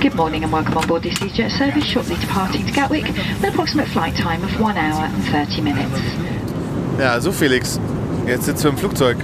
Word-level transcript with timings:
Good 0.00 0.14
morning 0.14 0.44
and 0.44 0.50
welcome 0.50 0.78
on 0.78 0.86
board 0.86 1.02
this 1.02 1.18
EasyJet 1.18 1.50
service, 1.58 1.84
shortly 1.84 2.16
departing 2.16 2.64
to 2.64 2.72
Gatwick, 2.72 3.04
with 3.04 3.44
an 3.44 3.52
approximate 3.52 3.86
flight 3.86 4.16
time 4.16 4.42
of 4.42 4.58
1 4.58 4.78
hour 4.78 5.04
and 5.04 5.24
30 5.24 5.60
minutes. 5.60 6.00
Ja, 6.98 7.20
so 7.20 7.30
Felix. 7.32 7.78
Jetzt 8.26 8.46
sitzen 8.46 8.64
wir 8.64 8.70
im 8.70 8.78
Flugzeug. 8.78 9.18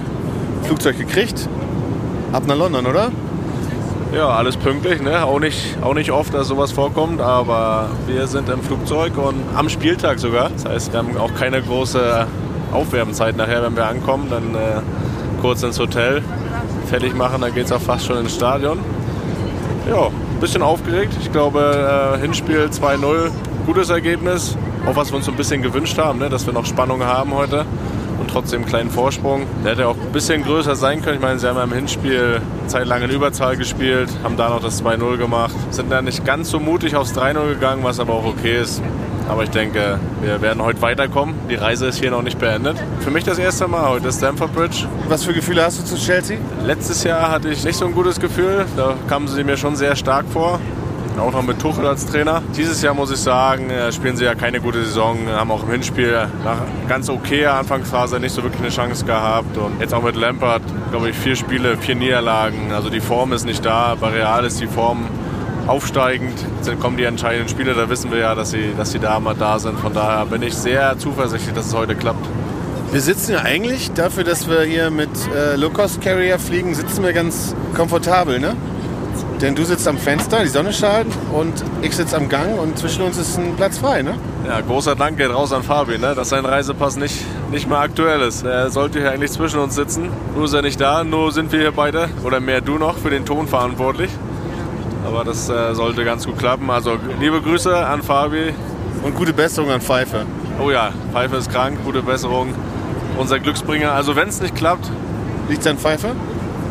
Flugzeug 0.65 0.99
gekriegt. 0.99 1.49
Ab 2.31 2.43
nach 2.45 2.55
London, 2.55 2.85
oder? 2.85 3.11
Ja, 4.13 4.29
alles 4.29 4.55
pünktlich, 4.55 5.01
ne? 5.01 5.25
Auch 5.25 5.39
nicht, 5.39 5.77
auch 5.81 5.95
nicht 5.95 6.11
oft, 6.11 6.35
dass 6.35 6.47
sowas 6.47 6.71
vorkommt, 6.73 7.21
aber 7.21 7.89
wir 8.05 8.27
sind 8.27 8.47
im 8.47 8.61
Flugzeug 8.61 9.17
und 9.17 9.45
am 9.55 9.69
Spieltag 9.69 10.19
sogar. 10.19 10.51
Das 10.51 10.65
heißt, 10.65 10.93
wir 10.93 10.99
haben 10.99 11.17
auch 11.17 11.33
keine 11.33 11.59
große 11.59 12.27
Aufwärmzeit 12.71 13.35
nachher, 13.35 13.63
wenn 13.63 13.75
wir 13.75 13.87
ankommen. 13.87 14.27
Dann 14.29 14.53
äh, 14.53 14.81
kurz 15.41 15.63
ins 15.63 15.79
Hotel, 15.79 16.21
fertig 16.85 17.15
machen, 17.15 17.41
dann 17.41 17.55
geht 17.55 17.65
es 17.65 17.71
auch 17.71 17.81
fast 17.81 18.05
schon 18.05 18.19
ins 18.19 18.35
Stadion. 18.35 18.77
Ja, 19.89 20.11
ein 20.37 20.41
bisschen 20.41 20.61
aufgeregt. 20.61 21.13
Ich 21.19 21.31
glaube, 21.31 22.13
äh, 22.15 22.21
Hinspiel 22.21 22.69
2-0, 22.69 23.31
gutes 23.65 23.89
Ergebnis. 23.89 24.55
Auch 24.85 24.95
was 24.95 25.11
wir 25.11 25.17
uns 25.17 25.25
so 25.25 25.31
ein 25.31 25.37
bisschen 25.37 25.63
gewünscht 25.63 25.97
haben, 25.97 26.19
ne? 26.19 26.29
dass 26.29 26.45
wir 26.45 26.53
noch 26.53 26.65
Spannung 26.65 27.03
haben 27.03 27.33
heute 27.33 27.65
und 28.19 28.29
trotzdem 28.29 28.61
einen 28.61 28.69
kleinen 28.69 28.89
Vorsprung. 28.91 29.47
Der 29.63 29.71
hätte 29.71 29.87
auch 29.87 29.95
ein 29.95 30.11
bisschen 30.11 30.43
größer 30.43 30.75
sein 30.75 31.01
können. 31.01 31.15
Ich 31.15 31.21
meine, 31.21 31.39
sie 31.39 31.47
haben 31.47 31.57
ja 31.57 31.63
im 31.63 31.73
Hinspiel 31.73 32.39
zeitlang 32.67 33.01
in 33.01 33.09
Überzahl 33.09 33.57
gespielt, 33.57 34.09
haben 34.23 34.37
da 34.37 34.49
noch 34.49 34.61
das 34.61 34.83
2-0 34.83 35.17
gemacht. 35.17 35.55
Sind 35.71 35.91
dann 35.91 36.05
nicht 36.05 36.23
ganz 36.23 36.51
so 36.51 36.59
mutig 36.59 36.95
aufs 36.95 37.13
3-0 37.13 37.55
gegangen, 37.55 37.83
was 37.83 37.99
aber 37.99 38.13
auch 38.13 38.25
okay 38.25 38.61
ist. 38.61 38.83
Aber 39.27 39.43
ich 39.43 39.49
denke, 39.49 39.99
wir 40.21 40.41
werden 40.41 40.63
heute 40.63 40.81
weiterkommen. 40.81 41.35
Die 41.49 41.55
Reise 41.55 41.87
ist 41.87 41.99
hier 41.99 42.11
noch 42.11 42.21
nicht 42.21 42.39
beendet. 42.39 42.77
Für 43.01 43.11
mich 43.11 43.23
das 43.23 43.37
erste 43.37 43.67
Mal 43.67 43.89
heute 43.89 44.11
Stamford 44.11 44.53
Bridge. 44.53 44.87
Was 45.09 45.23
für 45.23 45.33
Gefühle 45.33 45.63
hast 45.63 45.79
du 45.79 45.85
zu 45.85 45.95
Chelsea? 45.95 46.37
Letztes 46.65 47.03
Jahr 47.03 47.29
hatte 47.29 47.49
ich 47.49 47.63
nicht 47.63 47.75
so 47.75 47.85
ein 47.85 47.93
gutes 47.93 48.19
Gefühl. 48.19 48.65
Da 48.77 48.95
kamen 49.07 49.27
sie 49.27 49.43
mir 49.43 49.57
schon 49.57 49.75
sehr 49.75 49.95
stark 49.95 50.25
vor. 50.31 50.59
Auch 51.19 51.31
noch 51.31 51.41
mit 51.41 51.59
Tuchel 51.59 51.87
als 51.87 52.05
Trainer. 52.05 52.43
Dieses 52.55 52.83
Jahr 52.83 52.93
muss 52.93 53.09
ich 53.11 53.17
sagen, 53.17 53.71
äh, 53.71 53.91
spielen 53.91 54.15
sie 54.15 54.23
ja 54.23 54.35
keine 54.35 54.61
gute 54.61 54.83
Saison. 54.85 55.17
Haben 55.27 55.49
auch 55.49 55.63
im 55.63 55.71
Hinspiel 55.71 56.27
nach 56.45 56.59
ganz 56.87 57.09
okayer 57.09 57.55
Anfangsphase 57.55 58.19
nicht 58.19 58.33
so 58.33 58.43
wirklich 58.43 58.61
eine 58.61 58.69
Chance 58.69 59.03
gehabt. 59.03 59.57
Und 59.57 59.81
jetzt 59.81 59.95
auch 59.95 60.03
mit 60.03 60.15
Lampard, 60.15 60.61
glaube 60.91 61.09
ich, 61.09 61.15
vier 61.17 61.35
Spiele, 61.35 61.75
vier 61.77 61.95
Niederlagen. 61.95 62.71
Also 62.71 62.91
die 62.91 62.99
Form 62.99 63.33
ist 63.33 63.45
nicht 63.45 63.65
da. 63.65 63.95
Bei 63.99 64.09
Real 64.09 64.45
ist 64.45 64.61
die 64.61 64.67
Form 64.67 65.05
aufsteigend. 65.67 66.33
Kommen 66.81 66.97
die 66.97 67.03
entscheidenden 67.03 67.49
Spiele, 67.49 67.73
da 67.73 67.89
wissen 67.89 68.11
wir 68.11 68.19
ja, 68.19 68.35
dass 68.35 68.51
sie, 68.51 68.73
dass 68.77 68.91
sie 68.91 68.99
da 68.99 69.19
mal 69.19 69.35
da 69.35 69.59
sind. 69.59 69.79
Von 69.79 69.93
daher 69.93 70.25
bin 70.25 70.41
ich 70.41 70.53
sehr 70.53 70.97
zuversichtlich, 70.97 71.53
dass 71.55 71.67
es 71.67 71.73
heute 71.73 71.95
klappt. 71.95 72.25
Wir 72.91 73.01
sitzen 73.01 73.33
ja 73.33 73.39
eigentlich, 73.39 73.91
dafür, 73.91 74.23
dass 74.23 74.49
wir 74.49 74.61
hier 74.61 74.89
mit 74.89 75.09
äh, 75.35 75.55
Low-Cost-Carrier 75.57 76.39
fliegen, 76.39 76.73
sitzen 76.73 77.03
wir 77.03 77.11
ganz 77.11 77.53
komfortabel, 77.75 78.39
ne? 78.39 78.55
Denn 79.41 79.55
du 79.55 79.63
sitzt 79.65 79.87
am 79.87 79.97
Fenster, 79.97 80.41
die 80.41 80.47
Sonne 80.47 80.73
scheint 80.73 81.13
und 81.31 81.53
ich 81.81 81.95
sitze 81.95 82.15
am 82.17 82.27
Gang 82.27 82.57
und 82.57 82.77
zwischen 82.77 83.03
uns 83.03 83.17
ist 83.17 83.37
ein 83.37 83.55
Platz 83.55 83.77
frei, 83.77 84.01
ne? 84.01 84.15
Ja, 84.47 84.61
großer 84.61 84.95
Dank 84.95 85.17
geht 85.17 85.29
raus 85.29 85.51
an 85.51 85.61
Fabi, 85.63 85.97
ne? 85.97 86.15
dass 86.15 86.29
sein 86.29 86.45
Reisepass 86.45 86.95
nicht, 86.95 87.23
nicht 87.51 87.67
mehr 87.67 87.79
aktuell 87.79 88.21
ist. 88.21 88.45
Er 88.45 88.71
sollte 88.71 88.99
hier 88.99 89.11
eigentlich 89.11 89.31
zwischen 89.31 89.59
uns 89.59 89.75
sitzen. 89.75 90.09
Nur 90.33 90.45
ist 90.45 90.53
er 90.53 90.61
nicht 90.61 90.79
da, 90.79 91.03
nur 91.03 91.31
sind 91.31 91.51
wir 91.51 91.59
hier 91.59 91.71
beide, 91.71 92.09
oder 92.23 92.39
mehr 92.39 92.61
du 92.61 92.77
noch, 92.77 92.97
für 92.97 93.09
den 93.09 93.25
Ton 93.25 93.47
verantwortlich. 93.47 94.09
Aber 95.07 95.23
das 95.23 95.49
äh, 95.49 95.73
sollte 95.73 96.03
ganz 96.03 96.25
gut 96.25 96.37
klappen. 96.37 96.69
Also 96.69 96.97
liebe 97.19 97.41
Grüße 97.41 97.75
an 97.85 98.01
Fabi. 98.03 98.53
Und 99.03 99.15
gute 99.15 99.31
Besserung 99.33 99.71
an 99.71 99.79
Pfeife. 99.81 100.25
Oh 100.61 100.69
ja, 100.71 100.89
Pfeife 101.13 101.35
ist 101.37 101.51
krank, 101.51 101.77
gute 101.85 102.01
Besserung. 102.01 102.53
Unser 103.17 103.39
Glücksbringer. 103.39 103.91
Also 103.93 104.15
wenn 104.15 104.27
es 104.27 104.41
nicht 104.41 104.55
klappt, 104.55 104.89
Liegt's 105.49 105.65
an 105.67 105.77
Pfeife? 105.77 106.09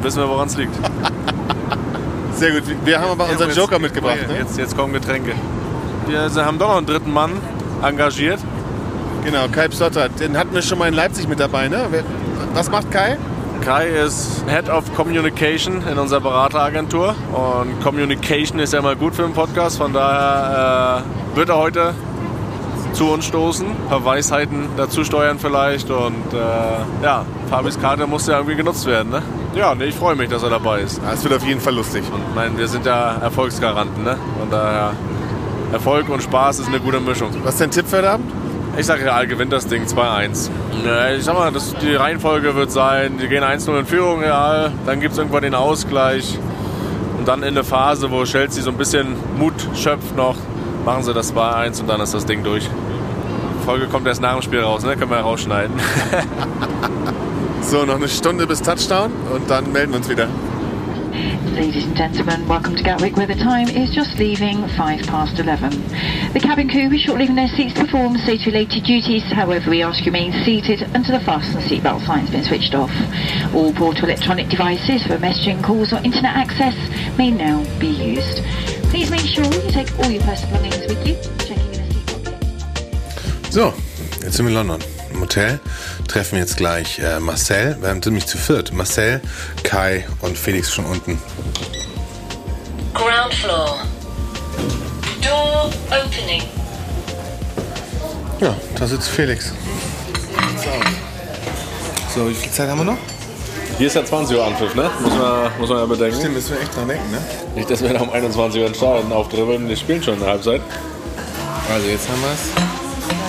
wissen 0.02 0.18
wir, 0.22 0.28
woran 0.28 0.46
es 0.48 0.56
liegt. 0.56 0.74
Sehr 2.34 2.52
gut. 2.52 2.64
Wir 2.84 3.00
haben 3.00 3.10
aber 3.10 3.28
unseren 3.30 3.48
Jetzt- 3.48 3.56
Joker 3.56 3.78
mitgebracht, 3.78 4.28
ne? 4.28 4.38
Jetzt, 4.38 4.58
jetzt 4.58 4.76
kommen 4.76 4.92
Getränke. 4.92 5.32
Wir 6.06 6.20
haben 6.44 6.58
doch 6.58 6.68
noch 6.68 6.76
einen 6.76 6.86
dritten 6.86 7.10
Mann 7.12 7.32
engagiert. 7.82 8.38
Genau, 9.24 9.46
Kai 9.50 9.68
Psottert. 9.68 10.20
Den 10.20 10.36
hatten 10.36 10.54
wir 10.54 10.62
schon 10.62 10.78
mal 10.78 10.86
in 10.88 10.94
Leipzig 10.94 11.26
mit 11.26 11.40
dabei, 11.40 11.68
ne? 11.68 11.86
Was 12.54 12.70
macht 12.70 12.90
Kai? 12.90 13.16
Kai 13.60 13.86
ist 13.86 14.44
Head 14.48 14.68
of 14.68 14.94
Communication 14.94 15.82
in 15.90 15.98
unserer 15.98 16.20
Berateragentur. 16.20 17.14
Und 17.32 17.80
Communication 17.82 18.58
ist 18.58 18.72
ja 18.72 18.78
immer 18.78 18.94
gut 18.94 19.14
für 19.14 19.24
einen 19.24 19.34
Podcast. 19.34 19.78
Von 19.78 19.92
daher 19.92 21.02
äh, 21.34 21.36
wird 21.36 21.48
er 21.48 21.56
heute 21.56 21.94
zu 22.92 23.10
uns 23.10 23.26
stoßen, 23.26 23.66
ein 23.66 23.88
paar 23.88 24.04
Weisheiten 24.04 24.68
dazu 24.76 25.04
steuern 25.04 25.38
vielleicht. 25.38 25.90
Und 25.90 26.32
äh, 26.32 27.04
ja, 27.04 27.24
Fabis 27.50 27.78
Karte 27.80 28.06
muss 28.06 28.26
ja 28.26 28.38
irgendwie 28.38 28.56
genutzt 28.56 28.86
werden. 28.86 29.10
Ne? 29.10 29.22
Ja, 29.54 29.74
nee, 29.74 29.84
ich 29.84 29.94
freue 29.94 30.16
mich, 30.16 30.28
dass 30.28 30.42
er 30.42 30.50
dabei 30.50 30.80
ist. 30.80 31.00
Das 31.04 31.22
wird 31.22 31.34
auf 31.34 31.46
jeden 31.46 31.60
Fall 31.60 31.74
lustig. 31.74 32.04
Und 32.12 32.34
meine, 32.34 32.56
wir 32.56 32.68
sind 32.68 32.86
ja 32.86 33.16
Erfolgsgaranten. 33.16 34.02
Ne? 34.04 34.16
Von 34.38 34.50
daher, 34.50 34.92
Erfolg 35.72 36.08
und 36.08 36.22
Spaß 36.22 36.60
ist 36.60 36.68
eine 36.68 36.80
gute 36.80 37.00
Mischung. 37.00 37.30
Was 37.42 37.54
ist 37.54 37.60
dein 37.60 37.70
Tipp 37.70 37.86
für 37.86 37.98
heute 37.98 38.10
Abend? 38.10 38.45
Ich 38.78 38.84
sage, 38.86 39.04
Real 39.04 39.26
gewinnt 39.26 39.52
das 39.52 39.66
Ding 39.66 39.84
2-1. 39.84 40.50
Ne, 40.84 41.16
Ich 41.16 41.24
sag 41.24 41.34
mal, 41.34 41.50
das, 41.50 41.74
die 41.76 41.94
Reihenfolge 41.94 42.54
wird 42.54 42.70
sein, 42.70 43.16
die 43.18 43.26
gehen 43.28 43.42
1-0 43.42 43.78
in 43.78 43.86
Führung, 43.86 44.20
Real. 44.20 44.70
Dann 44.84 45.00
gibt 45.00 45.12
es 45.12 45.18
irgendwann 45.18 45.42
den 45.42 45.54
Ausgleich. 45.54 46.38
Und 47.18 47.26
dann 47.26 47.42
in 47.42 47.54
der 47.54 47.64
Phase, 47.64 48.10
wo 48.10 48.24
Chelsea 48.24 48.62
so 48.62 48.70
ein 48.70 48.76
bisschen 48.76 49.16
Mut 49.38 49.54
schöpft 49.74 50.14
noch, 50.14 50.36
machen 50.84 51.02
sie 51.02 51.14
das 51.14 51.34
2-1 51.34 51.80
und 51.80 51.88
dann 51.88 52.00
ist 52.00 52.12
das 52.12 52.26
Ding 52.26 52.44
durch. 52.44 52.64
Die 52.64 53.64
Folge 53.64 53.86
kommt 53.86 54.06
erst 54.06 54.20
nach 54.20 54.34
dem 54.34 54.42
Spiel 54.42 54.60
raus, 54.60 54.84
ne? 54.84 54.96
Können 54.96 55.10
wir 55.10 55.18
rausschneiden. 55.18 55.74
So, 57.62 57.84
noch 57.84 57.96
eine 57.96 58.06
Stunde 58.06 58.46
bis 58.46 58.62
Touchdown 58.62 59.10
und 59.34 59.50
dann 59.50 59.72
melden 59.72 59.90
wir 59.90 59.96
uns 59.98 60.08
wieder. 60.08 60.28
Ladies 61.06 61.84
and 61.86 61.96
gentlemen, 61.96 62.46
welcome 62.48 62.74
to 62.74 62.82
Gatwick, 62.82 63.16
where 63.16 63.26
the 63.26 63.34
time 63.34 63.68
is 63.68 63.94
just 63.94 64.18
leaving 64.18 64.66
five 64.76 65.00
past 65.06 65.38
eleven. 65.38 65.70
The 66.32 66.40
cabin 66.40 66.68
crew 66.68 66.92
is 66.92 67.00
short 67.00 67.18
leaving 67.18 67.36
their 67.36 67.48
seats 67.48 67.74
to 67.74 67.84
perform 67.84 68.18
safety-related 68.18 68.84
duties. 68.84 69.22
However, 69.30 69.70
we 69.70 69.82
ask 69.82 70.04
you 70.04 70.12
remain 70.12 70.32
seated 70.44 70.82
until 70.94 71.18
the 71.18 71.24
fasten 71.24 71.60
seatbelt 71.62 72.04
sign 72.04 72.20
has 72.20 72.30
been 72.30 72.44
switched 72.44 72.74
off. 72.74 72.90
All 73.54 73.72
portable 73.72 74.08
electronic 74.08 74.48
devices 74.48 75.06
for 75.06 75.16
messaging 75.18 75.62
calls 75.62 75.92
or 75.92 75.96
internet 75.98 76.36
access 76.36 76.74
may 77.16 77.30
now 77.30 77.64
be 77.78 77.88
used. 77.88 78.42
Please 78.90 79.10
make 79.10 79.26
sure 79.26 79.44
you 79.44 79.70
take 79.70 79.96
all 80.00 80.10
your 80.10 80.22
personal 80.22 80.56
belongings 80.56 80.86
with 80.88 81.06
you, 81.06 81.14
checking 81.46 81.74
in 81.74 81.92
seat 81.92 82.06
pocket. 82.06 83.52
So, 83.52 83.74
wir 84.22 84.48
in 84.48 84.54
London. 84.54 84.95
Im 85.16 85.22
Hotel 85.22 85.60
treffen 86.08 86.36
jetzt 86.36 86.58
gleich 86.58 86.98
äh, 86.98 87.18
Marcel. 87.20 87.78
Wir 87.80 87.88
haben 87.88 88.02
ziemlich 88.02 88.26
zu 88.26 88.36
viert. 88.36 88.74
Marcel, 88.74 89.22
Kai 89.62 90.06
und 90.20 90.36
Felix 90.36 90.74
schon 90.74 90.84
unten. 90.84 91.18
Ground 92.92 93.32
floor. 93.32 93.78
Door 95.22 95.70
opening. 95.86 96.42
Ja, 98.40 98.54
da 98.78 98.86
sitzt 98.86 99.08
Felix. 99.08 99.52
So, 102.14 102.28
wie 102.28 102.34
viel 102.34 102.52
Zeit 102.52 102.68
haben 102.68 102.80
wir 102.80 102.84
noch? 102.84 102.98
Hier 103.78 103.86
ist 103.86 103.96
ja 103.96 104.04
20 104.04 104.36
Uhr 104.36 104.44
Anpfiff, 104.44 104.74
ne? 104.74 104.90
Muss 105.00 105.14
man, 105.14 105.50
muss 105.58 105.68
man 105.70 105.78
ja 105.78 105.86
bedenken. 105.86 106.18
Stimmt, 106.18 106.34
müssen 106.34 106.56
wir 106.56 106.60
echt 106.60 106.76
dran 106.76 106.88
denken, 106.88 107.10
ne? 107.10 107.18
Nicht, 107.54 107.70
dass 107.70 107.82
wir 107.82 107.94
da 107.94 108.00
um 108.02 108.10
21 108.10 108.60
Uhr 108.60 108.66
entscheiden, 108.66 109.10
aufdribbeln. 109.10 109.66
Wir 109.66 109.76
spielen 109.76 110.02
schon 110.02 110.16
eine 110.16 110.26
Halbzeit. 110.26 110.60
Also 111.72 111.88
jetzt 111.88 112.06
haben 112.06 112.20
wir 112.20 112.32
es. 112.32 112.85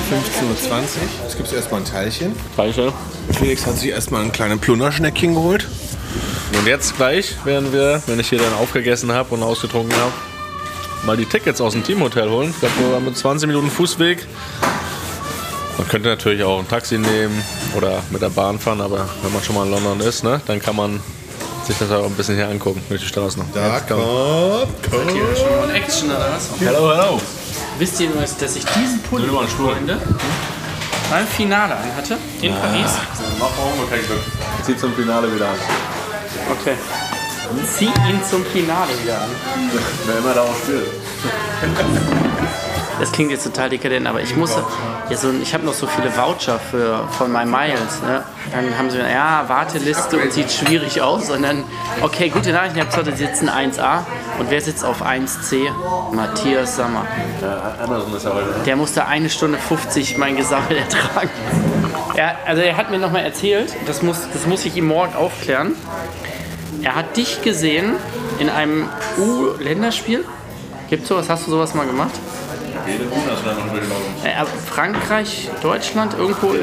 15.20 0.08 0.72
Uhr. 0.72 0.84
Jetzt 1.24 1.36
gibt 1.36 1.50
es 1.50 1.54
erstmal 1.54 1.82
ein 1.82 1.86
Teilchen. 1.86 2.34
Dankeschön. 2.56 2.94
Felix 3.38 3.66
hat 3.66 3.78
sich 3.78 3.90
erstmal 3.90 4.24
ein 4.24 4.32
kleines 4.32 4.60
Plunderschneckchen 4.60 5.34
geholt. 5.34 5.68
Und 6.58 6.66
jetzt 6.66 6.96
gleich 6.96 7.36
werden 7.46 7.74
wir, 7.74 8.02
wenn 8.08 8.18
ich 8.20 8.30
hier 8.30 8.40
dann 8.40 8.54
aufgegessen 8.54 9.12
habe 9.12 9.36
und 9.36 9.44
ausgetrunken 9.44 9.94
habe, 9.98 10.14
mal 11.06 11.18
die 11.18 11.26
Tickets 11.26 11.60
aus 11.60 11.74
dem 11.74 11.84
Teamhotel 11.84 12.30
holen. 12.30 12.52
Ich 12.52 12.60
glaube, 12.60 12.74
wir 12.80 12.96
haben 12.96 13.06
mit 13.06 13.18
20 13.18 13.48
Minuten 13.48 13.70
Fußweg. 13.70 14.26
Man 15.78 15.88
könnte 15.90 16.08
natürlich 16.08 16.42
auch 16.44 16.60
ein 16.60 16.68
Taxi 16.68 16.98
nehmen 16.98 17.44
oder 17.76 18.02
mit 18.10 18.22
der 18.22 18.30
Bahn 18.30 18.58
fahren, 18.60 18.80
aber 18.80 19.10
wenn 19.22 19.34
man 19.34 19.44
schon 19.44 19.56
mal 19.56 19.66
in 19.66 19.72
London 19.72 20.00
ist, 20.00 20.24
ne, 20.24 20.42
dann 20.48 20.62
kann 20.62 20.76
man 20.78 21.02
sich 21.68 21.78
das 21.78 21.92
auch 21.92 22.06
ein 22.06 22.14
bisschen 22.14 22.36
hier 22.36 22.48
angucken, 22.48 22.82
durch 22.88 23.02
die 23.02 23.08
Straßen. 23.08 23.44
Da 23.54 23.82
kommt, 23.82 25.12
Hier 25.12 25.36
schon 25.36 25.68
mal 25.68 25.76
Action 25.76 26.10
oder 26.10 26.32
was? 26.34 26.50
Hello, 26.60 26.96
hello. 26.96 27.22
Wisst 27.80 28.00
ihr 28.00 28.10
nur, 28.10 28.22
dass 28.22 28.56
ich 28.56 28.66
diesen 28.66 29.00
Pulli, 29.04 29.28
Freunde, 29.28 30.02
beim 31.12 31.28
Finale 31.28 31.76
anhatte 31.76 32.18
in 32.42 32.52
Paris? 32.52 32.92
Mach 33.40 33.52
mal 33.78 33.86
kein 33.88 34.04
Glück. 34.06 34.22
Zieh 34.64 34.76
zum 34.76 34.94
Finale 34.96 35.34
wieder 35.34 35.50
an. 35.50 35.56
Okay. 36.60 36.76
Zieh 37.78 37.86
ihn 37.86 38.20
zum 38.28 38.44
Finale 38.46 38.92
wieder 39.04 39.22
an. 39.22 39.30
Wer 40.08 40.18
immer 40.18 40.34
da 40.34 40.42
auch 40.42 40.56
spielt. 40.56 40.88
Das 43.00 43.12
klingt 43.12 43.32
jetzt 43.32 43.44
total 43.44 43.70
dekadent, 43.70 44.08
aber 44.08 44.22
ich 44.22 44.36
muss 44.36 44.56
ja 45.10 45.18
so, 45.18 45.32
ich 45.42 45.54
habe 45.54 45.66
noch 45.66 45.74
so 45.74 45.88
viele 45.88 46.16
Voucher 46.16 46.60
für 46.60 47.08
von 47.18 47.32
My 47.32 47.46
Miles. 47.46 48.02
Ne? 48.02 48.24
Dann 48.52 48.78
haben 48.78 48.90
sie 48.90 48.98
ja 48.98 49.44
Warteliste 49.48 50.18
und 50.18 50.32
sieht 50.34 50.52
schwierig 50.52 51.02
aus. 51.02 51.30
Und 51.30 51.44
dann, 51.44 51.64
okay, 52.02 52.30
gute 52.30 52.52
Nachrichten, 52.52 52.80
ich 52.80 52.86
habe 52.86 52.98
gesagt, 52.98 53.18
sie 53.18 53.26
sitzen 53.26 53.50
1a 53.50 54.00
und 54.40 54.50
wer 54.50 54.62
sitzt 54.62 54.84
auf 54.84 55.04
1c? 55.04 55.70
Matthias 56.12 56.76
Sammer. 56.76 57.06
Ja, 57.42 57.76
Amazon 57.84 58.16
ist 58.16 58.26
ja 58.26 58.34
heute. 58.34 58.48
Der 58.66 58.76
musste 58.76 59.06
eine 59.06 59.30
Stunde 59.30 59.58
50 59.58 60.18
mein 60.18 60.36
Gesammel 60.36 60.78
ertragen. 60.78 61.30
Er, 62.16 62.36
also 62.46 62.62
er 62.62 62.78
hat 62.78 62.90
mir 62.90 62.98
nochmal 62.98 63.24
erzählt, 63.24 63.76
das 63.86 64.02
muss, 64.02 64.22
das 64.34 64.48
muss 64.48 64.66
ich 64.66 64.76
ihm 64.76 64.88
morgen 64.88 65.16
aufklären. 65.16 65.74
Er 66.82 66.96
hat 66.96 67.16
dich 67.18 67.42
gesehen 67.42 67.94
in 68.40 68.50
einem 68.50 68.88
U-Länderspiel 69.18 70.24
Gibt's 70.90 71.10
sowas? 71.10 71.30
Hast 71.30 71.46
du 71.48 71.52
sowas 71.52 71.74
mal 71.74 71.86
gemacht? 71.86 72.14
Äh, 74.24 74.36
aber 74.40 74.50
Frankreich, 74.50 75.50
Deutschland, 75.62 76.14
irgendwo. 76.18 76.54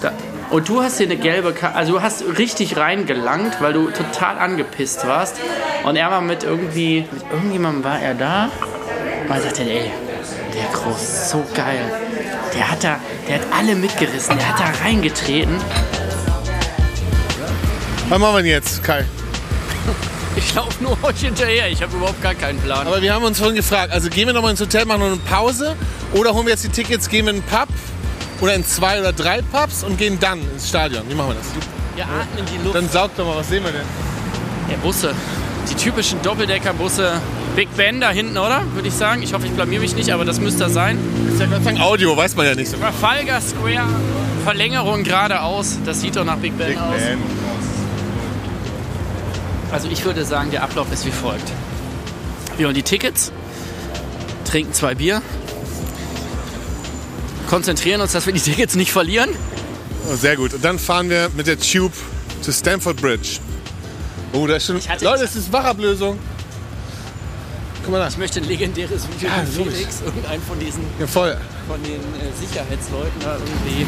Da. 0.00 0.12
Und 0.50 0.68
du 0.68 0.82
hast 0.82 0.98
hier 0.98 1.06
eine 1.06 1.16
gelbe 1.16 1.52
Karte, 1.52 1.76
also 1.76 1.92
du 1.94 2.02
hast 2.02 2.24
richtig 2.38 2.76
reingelangt, 2.76 3.60
weil 3.60 3.72
du 3.72 3.90
total 3.90 4.38
angepisst 4.38 5.06
warst. 5.06 5.36
Und 5.84 5.96
er 5.96 6.10
war 6.10 6.20
mit 6.20 6.44
irgendwie, 6.44 7.06
mit 7.10 7.22
irgendjemandem 7.32 7.84
war 7.84 8.00
er 8.00 8.14
da. 8.14 8.50
Und 9.26 9.34
er 9.34 9.40
sagte, 9.40 9.62
ey, 9.62 9.90
der 10.54 10.78
Groß, 10.78 11.30
so 11.30 11.44
geil. 11.54 11.80
Der 12.54 12.70
hat 12.70 12.84
da, 12.84 12.96
der 13.26 13.36
hat 13.36 13.46
alle 13.56 13.74
mitgerissen, 13.74 14.36
der 14.36 14.48
hat 14.48 14.60
da 14.60 14.84
reingetreten. 14.84 15.56
Was 18.10 18.18
machen 18.18 18.34
wir 18.34 18.42
denn 18.42 18.50
jetzt, 18.50 18.84
Kai? 18.84 19.06
Ich 20.36 20.54
laufe 20.54 20.82
nur 20.82 20.96
euch 21.04 21.20
hinterher, 21.20 21.70
ich 21.70 21.82
habe 21.82 21.96
überhaupt 21.96 22.22
gar 22.22 22.34
keinen 22.34 22.58
Plan. 22.60 22.86
Aber 22.86 23.02
wir 23.02 23.12
haben 23.14 23.24
uns 23.24 23.38
vorhin 23.38 23.56
gefragt, 23.56 23.92
also 23.92 24.08
gehen 24.08 24.26
wir 24.26 24.32
nochmal 24.34 24.52
ins 24.52 24.60
Hotel, 24.60 24.86
machen 24.86 25.00
noch 25.00 25.06
eine 25.08 25.16
Pause 25.16 25.76
oder 26.14 26.32
holen 26.32 26.46
wir 26.46 26.52
jetzt 26.52 26.64
die 26.64 26.68
Tickets, 26.70 27.08
gehen 27.08 27.26
wir 27.26 27.32
in 27.34 27.40
einen 27.40 27.46
Pub 27.46 27.68
oder 28.40 28.54
in 28.54 28.64
zwei 28.64 29.00
oder 29.00 29.12
drei 29.12 29.42
Pubs 29.42 29.84
und 29.84 29.98
gehen 29.98 30.18
dann 30.20 30.40
ins 30.52 30.68
Stadion. 30.68 31.02
Wie 31.08 31.14
machen 31.14 31.30
wir 31.30 31.34
das? 31.36 31.46
Wir 31.94 32.04
atmen 32.04 32.46
die 32.50 32.64
Luft 32.64 32.74
Dann 32.74 32.88
saug 32.88 33.10
doch 33.16 33.26
mal, 33.26 33.36
was 33.36 33.48
sehen 33.48 33.62
wir 33.64 33.72
denn? 33.72 33.82
der 34.70 34.78
Busse. 34.78 35.14
Die 35.70 35.74
typischen 35.74 36.20
Doppeldecker-Busse. 36.22 37.20
Big 37.54 37.68
Ben 37.76 38.00
da 38.00 38.10
hinten, 38.10 38.38
oder? 38.38 38.62
Würde 38.72 38.88
ich 38.88 38.94
sagen. 38.94 39.22
Ich 39.22 39.34
hoffe, 39.34 39.46
ich 39.46 39.52
blamier 39.52 39.80
mich 39.80 39.94
nicht, 39.94 40.10
aber 40.12 40.24
das 40.24 40.40
müsste 40.40 40.64
das 40.64 40.72
sein. 40.72 40.98
Ist 41.30 41.40
ja 41.40 41.46
Gott 41.46 41.62
sei 41.62 41.72
Dank 41.72 41.80
Audio, 41.84 42.16
weiß 42.16 42.34
man 42.36 42.46
ja 42.46 42.54
nicht 42.54 42.70
so. 42.70 42.78
Trafalgar 42.78 43.40
Square, 43.40 43.86
Verlängerung 44.44 45.04
geradeaus. 45.04 45.78
Das 45.84 46.00
sieht 46.00 46.16
doch 46.16 46.24
nach 46.24 46.36
Big 46.36 46.56
Ben 46.56 46.78
aus. 46.78 46.94
Also 49.72 49.88
ich 49.88 50.04
würde 50.04 50.24
sagen, 50.24 50.50
der 50.50 50.62
Ablauf 50.62 50.92
ist 50.92 51.06
wie 51.06 51.10
folgt. 51.10 51.50
Wir 52.58 52.66
holen 52.66 52.74
die 52.74 52.82
Tickets, 52.82 53.32
trinken 54.44 54.72
zwei 54.74 54.94
Bier, 54.94 55.22
konzentrieren 57.48 58.00
uns, 58.00 58.12
dass 58.12 58.26
wir 58.26 58.32
die 58.32 58.40
Tickets 58.40 58.74
nicht 58.74 58.92
verlieren. 58.92 59.30
Oh, 60.10 60.14
sehr 60.16 60.36
gut. 60.36 60.52
Und 60.54 60.64
dann 60.64 60.78
fahren 60.78 61.08
wir 61.08 61.30
mit 61.36 61.46
der 61.46 61.58
Tube 61.58 61.92
zu 62.42 62.52
Stamford 62.52 62.96
Bridge. 63.00 63.38
Oh, 64.32 64.46
da 64.46 64.56
ist 64.56 64.66
schon. 64.66 64.80
Leute, 65.00 65.24
es 65.24 65.36
ist 65.36 65.52
Wachablösung. 65.52 66.18
Guck 67.82 67.92
mal 67.92 67.98
da. 67.98 68.08
Ich 68.08 68.18
möchte 68.18 68.40
ein 68.40 68.46
legendäres 68.46 69.08
Video 69.08 69.28
Ja, 69.28 69.44
von 69.44 69.56
logisch. 69.58 69.74
Felix, 69.74 70.00
irgendeinen 70.04 70.42
von 70.42 70.58
diesen 70.58 70.82
Ja, 71.00 71.06
voll. 71.06 71.36
von 71.66 71.82
den 71.82 71.92
äh, 71.94 72.46
Sicherheitsleuten 72.46 73.20
da 73.22 73.34
irgendwie 73.36 73.86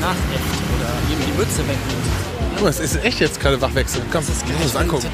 nachäfft 0.00 0.62
oder 0.76 0.90
ihm 1.12 1.18
die 1.26 1.38
Mütze 1.38 1.58
wegnimmt. 1.58 2.39
Guck 2.60 2.66
mal, 2.66 2.70
es 2.72 2.94
ist 2.94 3.02
echt 3.02 3.20
jetzt 3.20 3.40
gerade 3.40 3.58
Wachwechsel. 3.62 4.02
Komm, 4.12 4.22
lass 4.28 4.42
uns 4.42 4.72
das 4.74 4.76
angucken. 4.76 5.06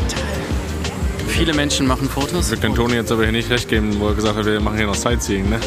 Viele 1.28 1.54
Menschen 1.54 1.86
machen 1.86 2.08
Fotos. 2.08 2.50
Wir 2.50 2.58
können 2.58 2.74
Toni 2.74 2.94
jetzt 2.94 3.12
aber 3.12 3.22
hier 3.22 3.30
nicht 3.30 3.48
recht 3.50 3.68
geben, 3.68 4.00
wo 4.00 4.08
er 4.08 4.14
gesagt 4.14 4.36
hat, 4.36 4.46
wir 4.46 4.58
machen 4.58 4.78
hier 4.78 4.86
noch 4.86 4.96
Sightseeing. 4.96 5.48
Ne? 5.48 5.60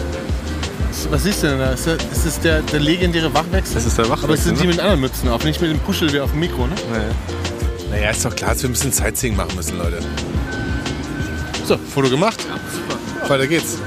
Was 1.10 1.24
siehst 1.24 1.42
du 1.42 1.48
denn 1.48 1.60
da? 1.60 1.72
Ist 1.72 1.88
das, 1.88 1.96
ist 2.12 2.26
das 2.26 2.40
der, 2.42 2.64
der 2.64 2.82
legendäre 2.82 3.34
Wachwechsel? 3.34 3.76
Das 3.76 3.86
ist 3.86 3.98
der 3.98 4.10
Wachwechsel, 4.10 4.26
Aber 4.26 4.34
es 4.34 4.44
sind 4.44 4.60
die 4.60 4.64
ne? 4.64 4.72
mit 4.72 4.80
anderen 4.82 5.00
Mützen 5.00 5.30
auf, 5.30 5.46
nicht 5.46 5.62
mit 5.62 5.72
dem 5.72 5.80
Puschel 5.80 6.12
wie 6.12 6.20
auf 6.20 6.32
dem 6.32 6.42
Mikro, 6.42 6.68
ne? 6.68 6.76
Nee. 6.92 7.92
Naja, 7.92 8.10
ist 8.10 8.26
doch 8.26 8.36
klar, 8.36 8.52
dass 8.52 8.62
wir 8.62 8.70
ein 8.70 8.74
bisschen 8.74 8.92
Sightseeing 8.92 9.38
machen 9.38 9.56
müssen, 9.56 9.78
Leute. 9.78 10.00
So, 11.64 11.78
Foto 11.78 12.10
gemacht. 12.10 12.46
Weiter 13.30 13.48
geht's. 13.48 13.78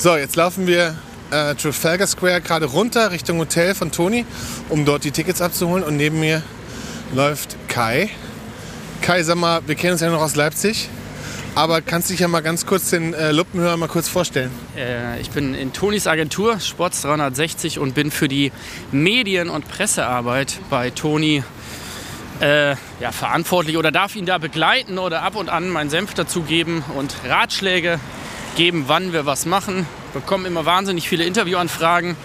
So, 0.00 0.16
jetzt 0.16 0.36
laufen 0.36 0.68
wir 0.68 0.94
äh, 1.32 1.56
Trafalgar 1.56 2.06
Square 2.06 2.40
gerade 2.40 2.66
runter 2.66 3.10
Richtung 3.10 3.40
Hotel 3.40 3.74
von 3.74 3.90
Toni, 3.90 4.24
um 4.68 4.84
dort 4.84 5.02
die 5.02 5.10
Tickets 5.10 5.42
abzuholen. 5.42 5.82
Und 5.82 5.96
neben 5.96 6.20
mir 6.20 6.40
läuft 7.12 7.56
Kai. 7.66 8.08
Kai, 9.02 9.24
sag 9.24 9.38
mal, 9.38 9.60
wir 9.66 9.74
kennen 9.74 9.94
uns 9.94 10.00
ja 10.00 10.08
noch 10.08 10.22
aus 10.22 10.36
Leipzig. 10.36 10.88
Aber 11.56 11.80
kannst 11.80 12.08
du 12.08 12.12
dich 12.12 12.20
ja 12.20 12.28
mal 12.28 12.42
ganz 12.42 12.64
kurz 12.64 12.90
den 12.90 13.12
äh, 13.12 13.32
Luppenhörer 13.32 13.76
mal 13.76 13.88
kurz 13.88 14.08
vorstellen? 14.08 14.52
Äh, 14.76 15.20
ich 15.20 15.30
bin 15.30 15.56
in 15.56 15.72
Tonis 15.72 16.06
Agentur, 16.06 16.60
Sports 16.60 17.02
360 17.02 17.80
und 17.80 17.96
bin 17.96 18.12
für 18.12 18.28
die 18.28 18.52
Medien- 18.92 19.50
und 19.50 19.66
Pressearbeit 19.66 20.60
bei 20.70 20.90
Toni 20.90 21.42
äh, 22.38 22.76
ja, 23.00 23.10
verantwortlich 23.10 23.76
oder 23.76 23.90
darf 23.90 24.14
ihn 24.14 24.26
da 24.26 24.38
begleiten 24.38 24.96
oder 24.98 25.24
ab 25.24 25.34
und 25.34 25.48
an 25.48 25.68
meinen 25.68 25.90
Senf 25.90 26.14
dazugeben 26.14 26.84
und 26.94 27.16
Ratschläge 27.26 27.98
geben, 28.58 28.84
wann 28.88 29.12
wir 29.12 29.24
was 29.24 29.46
machen. 29.46 29.86
Wir 30.12 30.20
bekommen 30.20 30.44
immer 30.44 30.66
wahnsinnig 30.66 31.08
viele 31.08 31.24
Interviewanfragen. 31.24 32.16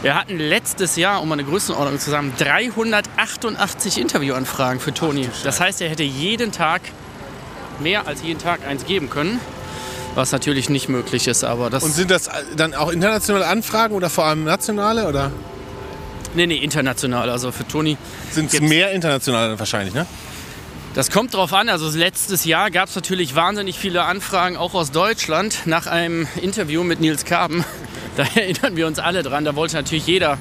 Wir 0.00 0.14
hatten 0.14 0.38
letztes 0.38 0.96
Jahr, 0.96 1.20
um 1.20 1.28
mal 1.28 1.34
eine 1.34 1.44
Größenordnung 1.44 2.00
zu 2.00 2.10
sagen, 2.10 2.32
388 2.38 4.00
Interviewanfragen 4.00 4.80
für 4.80 4.94
Toni. 4.94 5.28
Das 5.44 5.60
heißt, 5.60 5.82
er 5.82 5.90
hätte 5.90 6.04
jeden 6.04 6.52
Tag 6.52 6.80
mehr 7.80 8.06
als 8.06 8.22
jeden 8.22 8.40
Tag 8.40 8.66
eins 8.66 8.86
geben 8.86 9.10
können. 9.10 9.40
Was 10.14 10.32
natürlich 10.32 10.70
nicht 10.70 10.88
möglich 10.88 11.28
ist, 11.28 11.44
aber 11.44 11.68
das. 11.68 11.82
Und 11.82 11.92
sind 11.92 12.10
das 12.10 12.30
dann 12.56 12.74
auch 12.74 12.90
internationale 12.90 13.46
Anfragen 13.46 13.94
oder 13.94 14.08
vor 14.08 14.24
allem 14.24 14.44
nationale? 14.44 15.06
Oder 15.06 15.30
nee, 16.34 16.46
nee, 16.46 16.56
international. 16.56 17.28
Also 17.28 17.52
für 17.52 17.68
Toni. 17.68 17.98
sind 18.30 18.52
es 18.52 18.60
mehr 18.60 18.92
internationale 18.92 19.50
dann 19.50 19.58
wahrscheinlich, 19.58 19.92
ne? 19.92 20.06
Das 20.94 21.10
kommt 21.10 21.34
drauf 21.34 21.52
an. 21.52 21.68
Also 21.68 21.88
letztes 21.96 22.44
Jahr 22.44 22.70
gab 22.70 22.88
es 22.88 22.94
natürlich 22.94 23.34
wahnsinnig 23.34 23.78
viele 23.78 24.04
Anfragen, 24.04 24.56
auch 24.56 24.74
aus 24.74 24.90
Deutschland, 24.90 25.66
nach 25.66 25.86
einem 25.86 26.26
Interview 26.40 26.82
mit 26.82 27.00
Nils 27.00 27.24
Karben. 27.24 27.64
Da 28.16 28.24
erinnern 28.34 28.74
wir 28.74 28.88
uns 28.88 28.98
alle 28.98 29.22
dran. 29.22 29.44
Da 29.44 29.54
wollte 29.54 29.76
natürlich 29.76 30.08
jeder 30.08 30.38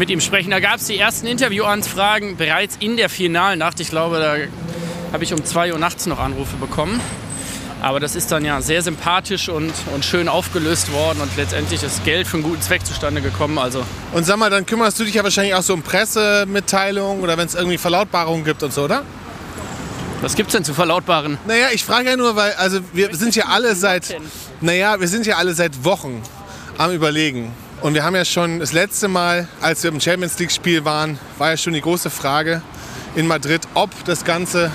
mit 0.00 0.10
ihm 0.10 0.20
sprechen. 0.20 0.50
Da 0.50 0.58
gab 0.58 0.78
es 0.78 0.86
die 0.86 0.98
ersten 0.98 1.28
Interviewanfragen 1.28 2.36
bereits 2.36 2.76
in 2.80 2.96
der 2.96 3.08
Finalnacht. 3.08 3.78
Ich 3.78 3.90
glaube, 3.90 4.18
da 4.18 4.34
habe 5.12 5.22
ich 5.22 5.32
um 5.32 5.44
2 5.44 5.72
Uhr 5.72 5.78
nachts 5.78 6.06
noch 6.06 6.18
Anrufe 6.18 6.56
bekommen. 6.56 7.00
Aber 7.82 8.00
das 8.00 8.16
ist 8.16 8.32
dann 8.32 8.44
ja 8.44 8.60
sehr 8.60 8.82
sympathisch 8.82 9.48
und, 9.48 9.72
und 9.94 10.04
schön 10.04 10.28
aufgelöst 10.28 10.92
worden 10.92 11.20
und 11.20 11.34
letztendlich 11.36 11.84
ist 11.84 12.04
Geld 12.04 12.26
für 12.26 12.38
einen 12.38 12.42
guten 12.42 12.60
Zweck 12.60 12.84
zustande 12.84 13.22
gekommen. 13.22 13.58
Also 13.58 13.84
Und 14.12 14.24
sag 14.24 14.36
mal, 14.36 14.50
dann 14.50 14.66
kümmerst 14.66 14.98
du 14.98 15.04
dich 15.04 15.14
ja 15.14 15.22
wahrscheinlich 15.22 15.54
auch 15.54 15.62
so 15.62 15.72
um 15.72 15.82
Pressemitteilungen 15.82 17.22
oder 17.22 17.38
wenn 17.38 17.46
es 17.46 17.54
irgendwie 17.54 17.78
Verlautbarungen 17.78 18.44
gibt 18.44 18.64
und 18.64 18.72
so, 18.72 18.82
oder? 18.82 19.04
Was 20.20 20.34
gibt 20.34 20.48
es 20.48 20.52
denn 20.52 20.64
zu 20.64 20.74
verlautbaren? 20.74 21.38
Naja, 21.46 21.68
ich 21.72 21.84
frage 21.84 22.10
ja 22.10 22.16
nur, 22.16 22.36
weil 22.36 22.52
also 22.54 22.80
wir 22.92 23.14
sind 23.14 23.34
ja 23.36 23.46
alle 23.46 23.74
seit, 23.74 24.16
naja, 24.60 25.00
wir 25.00 25.08
sind 25.08 25.26
ja 25.26 25.36
alle 25.36 25.54
seit 25.54 25.84
Wochen 25.84 26.22
am 26.78 26.92
Überlegen. 26.92 27.52
Und 27.80 27.94
wir 27.94 28.04
haben 28.04 28.14
ja 28.14 28.26
schon 28.26 28.60
das 28.60 28.72
letzte 28.72 29.08
Mal, 29.08 29.48
als 29.62 29.82
wir 29.82 29.90
im 29.90 30.00
Champions 30.00 30.38
League 30.38 30.52
Spiel 30.52 30.84
waren, 30.84 31.18
war 31.38 31.50
ja 31.50 31.56
schon 31.56 31.72
die 31.72 31.80
große 31.80 32.10
Frage 32.10 32.60
in 33.16 33.26
Madrid, 33.26 33.62
ob 33.72 33.90
das 34.04 34.24
Ganze 34.24 34.70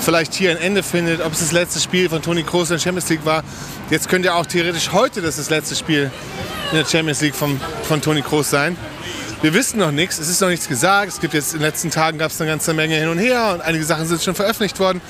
vielleicht 0.00 0.32
hier 0.32 0.50
ein 0.50 0.56
Ende 0.56 0.82
findet, 0.82 1.20
ob 1.20 1.34
es 1.34 1.40
das 1.40 1.52
letzte 1.52 1.80
Spiel 1.80 2.08
von 2.08 2.22
Toni 2.22 2.42
Kroos 2.42 2.70
in 2.70 2.76
der 2.76 2.80
Champions 2.82 3.10
League 3.10 3.26
war. 3.26 3.44
Jetzt 3.90 4.08
könnte 4.08 4.28
ja 4.28 4.34
auch 4.34 4.46
theoretisch 4.46 4.92
heute 4.92 5.20
das, 5.20 5.36
das 5.36 5.50
letzte 5.50 5.76
Spiel 5.76 6.10
in 6.72 6.78
der 6.78 6.86
Champions 6.86 7.20
League 7.20 7.34
von, 7.34 7.60
von 7.82 8.00
Toni 8.00 8.22
Kroos 8.22 8.48
sein. 8.48 8.78
Wir 9.42 9.54
wissen 9.54 9.78
noch 9.78 9.90
nichts, 9.90 10.18
es 10.18 10.28
ist 10.28 10.42
noch 10.42 10.50
nichts 10.50 10.68
gesagt. 10.68 11.08
Es 11.10 11.18
gibt 11.18 11.32
jetzt 11.32 11.54
in 11.54 11.60
den 11.60 11.66
letzten 11.66 11.90
Tagen 11.90 12.18
gab 12.18 12.30
es 12.30 12.38
eine 12.42 12.50
ganze 12.50 12.74
Menge 12.74 12.96
hin 12.96 13.08
und 13.08 13.16
her 13.16 13.52
und 13.54 13.62
einige 13.62 13.82
Sachen 13.84 14.06
sind 14.06 14.22
schon 14.22 14.34
veröffentlicht 14.34 14.78
worden. 14.78 15.00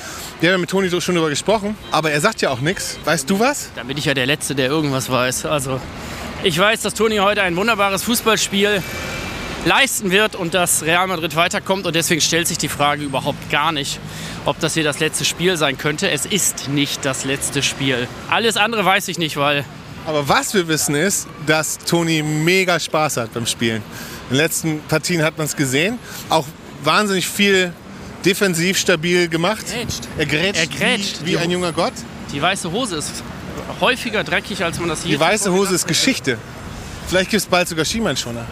Wir 0.40 0.50
haben 0.50 0.54
ja 0.54 0.58
mit 0.58 0.70
Toni 0.70 0.88
so 0.88 1.00
schon 1.00 1.16
darüber 1.16 1.30
gesprochen, 1.30 1.76
aber 1.90 2.12
er 2.12 2.20
sagt 2.20 2.40
ja 2.40 2.50
auch 2.50 2.60
nichts. 2.60 2.96
Weißt 3.04 3.28
du 3.28 3.40
was? 3.40 3.70
Da 3.74 3.82
bin 3.82 3.98
ich 3.98 4.04
ja 4.04 4.14
der 4.14 4.26
Letzte, 4.26 4.54
der 4.54 4.68
irgendwas 4.68 5.10
weiß. 5.10 5.46
Also 5.46 5.80
ich 6.44 6.56
weiß, 6.56 6.82
dass 6.82 6.94
Toni 6.94 7.16
heute 7.16 7.42
ein 7.42 7.56
wunderbares 7.56 8.04
Fußballspiel 8.04 8.84
leisten 9.64 10.12
wird 10.12 10.36
und 10.36 10.54
dass 10.54 10.84
Real 10.84 11.08
Madrid 11.08 11.34
weiterkommt 11.34 11.84
und 11.84 11.96
deswegen 11.96 12.20
stellt 12.20 12.46
sich 12.46 12.56
die 12.58 12.68
Frage 12.68 13.02
überhaupt 13.02 13.50
gar 13.50 13.72
nicht, 13.72 13.98
ob 14.44 14.60
das 14.60 14.74
hier 14.74 14.84
das 14.84 15.00
letzte 15.00 15.24
Spiel 15.24 15.56
sein 15.56 15.76
könnte. 15.76 16.08
Es 16.08 16.24
ist 16.24 16.68
nicht 16.68 17.04
das 17.04 17.24
letzte 17.24 17.64
Spiel. 17.64 18.06
Alles 18.30 18.56
andere 18.56 18.84
weiß 18.84 19.08
ich 19.08 19.18
nicht, 19.18 19.36
weil 19.36 19.64
Aber 20.06 20.28
was 20.28 20.54
wir 20.54 20.68
wissen 20.68 20.94
ist, 20.94 21.26
dass 21.46 21.78
Toni 21.78 22.22
mega 22.22 22.78
Spaß 22.78 23.16
hat 23.16 23.34
beim 23.34 23.46
Spielen. 23.46 23.82
In 24.30 24.36
den 24.36 24.42
letzten 24.44 24.80
Partien 24.82 25.22
hat 25.22 25.36
man 25.38 25.46
es 25.46 25.56
gesehen. 25.56 25.98
Auch 26.28 26.46
wahnsinnig 26.84 27.26
viel 27.28 27.72
defensiv 28.24 28.78
stabil 28.78 29.28
gemacht. 29.28 29.64
Grätscht. 29.66 30.02
Er 30.18 30.26
grätscht, 30.26 30.60
Er 30.60 30.66
grätscht. 30.66 31.20
wie, 31.24 31.32
wie 31.32 31.38
ein 31.38 31.50
junger 31.50 31.72
Gott. 31.72 31.92
die 32.32 32.40
weiße 32.40 32.70
Hose 32.70 32.96
ist 32.96 33.22
häufiger 33.80 34.22
dreckig, 34.24 34.62
als 34.62 34.78
man 34.78 34.88
das 34.88 35.02
hier 35.02 35.16
Die 35.16 35.20
weiße 35.20 35.50
Hose 35.52 35.74
ist 35.74 35.86
Geschichte. 35.88 36.38
Vielleicht 37.08 37.30
gibt 37.30 37.42
es 37.42 37.46
bald 37.48 37.66
sogar 37.68 37.84
Schiemannschoner. 37.84 38.46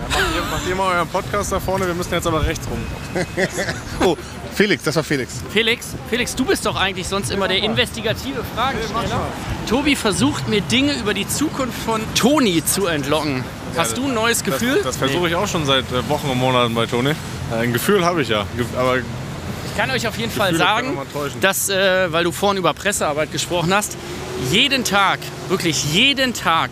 Macht 0.50 0.62
ihr 0.68 0.74
mal 0.74 0.96
euren 0.96 1.06
Podcast 1.08 1.52
da 1.52 1.60
vorne, 1.60 1.86
wir 1.86 1.94
müssen 1.94 2.12
jetzt 2.12 2.26
aber 2.26 2.44
rechts 2.44 2.66
rum. 2.68 2.78
Oh, 4.04 4.16
Felix, 4.54 4.82
das 4.82 4.96
war 4.96 5.04
Felix. 5.04 5.34
Felix, 5.52 5.88
Felix, 6.10 6.34
du 6.34 6.44
bist 6.44 6.66
doch 6.66 6.74
eigentlich 6.74 7.06
sonst 7.06 7.30
immer 7.30 7.46
der 7.46 7.58
investigative 7.62 8.42
Fragensteller. 8.56 9.20
Tobi 9.68 9.94
versucht 9.94 10.48
mir 10.48 10.60
Dinge 10.62 10.94
über 10.98 11.14
die 11.14 11.28
Zukunft 11.28 11.78
von 11.84 12.00
Toni 12.16 12.64
zu 12.64 12.86
entlocken. 12.86 13.44
Hast 13.78 13.96
du 13.96 14.06
ein 14.06 14.14
neues 14.14 14.42
Gefühl? 14.44 14.80
Das 14.82 14.96
versuche 14.96 15.28
ich 15.28 15.34
auch 15.34 15.46
schon 15.46 15.64
seit 15.64 15.84
äh, 15.92 16.08
Wochen 16.08 16.28
und 16.28 16.38
Monaten 16.38 16.74
bei 16.74 16.86
Toni. 16.86 17.10
Äh, 17.10 17.54
Ein 17.54 17.72
Gefühl 17.72 18.04
habe 18.04 18.22
ich 18.22 18.28
ja. 18.28 18.44
Aber 18.76 18.98
Ich 18.98 19.76
kann 19.76 19.90
euch 19.90 20.06
auf 20.08 20.18
jeden 20.18 20.32
Fall 20.32 20.50
Gefühle 20.50 20.68
sagen, 20.68 20.94
mal 20.94 21.06
täuschen. 21.12 21.40
dass, 21.40 21.68
äh, 21.68 22.12
weil 22.12 22.24
du 22.24 22.32
vorhin 22.32 22.58
über 22.58 22.74
Pressearbeit 22.74 23.30
gesprochen 23.32 23.72
hast, 23.72 23.96
jeden 24.50 24.84
Tag, 24.84 25.20
wirklich 25.48 25.92
jeden 25.92 26.34
Tag, 26.34 26.70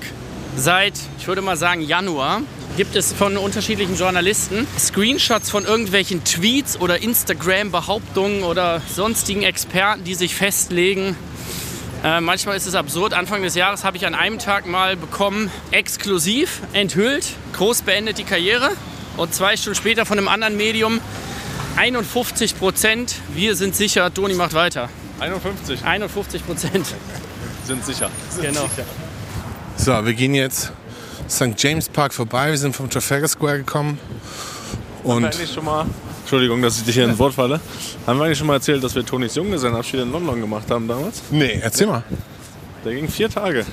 seit, 0.56 0.94
ich 1.18 1.28
würde 1.28 1.42
mal 1.42 1.56
sagen, 1.56 1.80
Januar, 1.80 2.40
gibt 2.76 2.94
es 2.96 3.12
von 3.12 3.36
unterschiedlichen 3.38 3.96
Journalisten 3.96 4.66
Screenshots 4.78 5.48
von 5.50 5.64
irgendwelchen 5.64 6.24
Tweets 6.24 6.78
oder 6.78 7.00
Instagram-Behauptungen 7.02 8.42
oder 8.42 8.82
sonstigen 8.94 9.42
Experten, 9.44 10.04
die 10.04 10.14
sich 10.14 10.34
festlegen. 10.34 11.16
Äh, 12.06 12.20
manchmal 12.20 12.56
ist 12.56 12.66
es 12.66 12.76
absurd. 12.76 13.14
Anfang 13.14 13.42
des 13.42 13.56
Jahres 13.56 13.82
habe 13.82 13.96
ich 13.96 14.06
an 14.06 14.14
einem 14.14 14.38
Tag 14.38 14.64
mal 14.64 14.96
bekommen, 14.96 15.50
exklusiv, 15.72 16.60
enthüllt, 16.72 17.26
groß 17.54 17.82
beendet 17.82 18.18
die 18.18 18.22
Karriere. 18.22 18.70
Und 19.16 19.34
zwei 19.34 19.56
Stunden 19.56 19.76
später 19.76 20.06
von 20.06 20.16
einem 20.16 20.28
anderen 20.28 20.56
Medium, 20.56 21.00
51 21.74 22.60
Prozent, 22.60 23.16
wir 23.34 23.56
sind 23.56 23.74
sicher, 23.74 24.14
Toni 24.14 24.34
macht 24.34 24.54
weiter. 24.54 24.88
51 25.18 25.84
51 25.84 26.46
Prozent. 26.46 26.86
sind 27.66 27.84
sicher. 27.84 28.08
Genau. 28.40 28.70
So, 29.76 30.06
wir 30.06 30.14
gehen 30.14 30.36
jetzt 30.36 30.70
St. 31.28 31.54
James 31.56 31.88
Park 31.88 32.14
vorbei. 32.14 32.50
Wir 32.50 32.58
sind 32.58 32.76
vom 32.76 32.88
Trafalgar 32.88 33.28
Square 33.28 33.58
gekommen. 33.58 33.98
Und 35.02 35.24
eigentlich 35.24 35.52
schon 35.52 35.64
mal, 35.64 35.86
Entschuldigung, 36.26 36.60
dass 36.60 36.78
ich 36.78 36.82
dich 36.82 36.96
hier 36.96 37.04
ins 37.04 37.20
Wort 37.20 37.34
falle, 37.34 37.60
haben 38.04 38.18
wir 38.18 38.24
eigentlich 38.24 38.38
schon 38.38 38.48
mal 38.48 38.54
erzählt, 38.54 38.82
dass 38.82 38.96
wir 38.96 39.06
Tonis 39.06 39.36
Junggesellenabschied 39.36 40.00
in 40.00 40.10
London 40.10 40.40
gemacht 40.40 40.68
haben 40.68 40.88
damals? 40.88 41.22
nee, 41.30 41.60
erzähl 41.62 41.86
mal. 41.86 42.02
Der 42.84 42.94
ging 42.94 43.08
vier 43.08 43.30
Tage. 43.30 43.64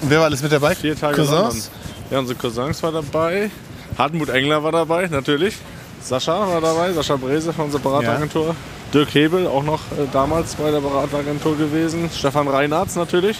Wer 0.00 0.20
war 0.20 0.24
alles 0.24 0.42
mit 0.42 0.50
dabei? 0.50 0.74
Vier 0.74 0.96
Tage 0.96 1.16
Cousins? 1.16 1.38
London. 1.38 1.62
Ja, 2.10 2.18
unsere 2.20 2.38
Cousins 2.38 2.82
war 2.82 2.92
dabei. 2.92 3.50
Hartmut 3.98 4.30
Engler 4.30 4.62
war 4.62 4.72
dabei, 4.72 5.06
natürlich. 5.06 5.56
Sascha 6.00 6.48
war 6.48 6.62
dabei, 6.62 6.94
Sascha 6.94 7.16
Brese 7.16 7.52
von 7.52 7.66
unserer 7.66 7.82
Berateragentur. 7.82 8.56
Dirk 8.94 9.14
Hebel, 9.14 9.46
auch 9.46 9.64
noch 9.64 9.80
äh, 9.92 10.06
damals 10.14 10.54
bei 10.54 10.70
der 10.70 10.80
Berateragentur 10.80 11.58
gewesen. 11.58 12.08
Stefan 12.10 12.48
Reinartz 12.48 12.96
natürlich. 12.96 13.36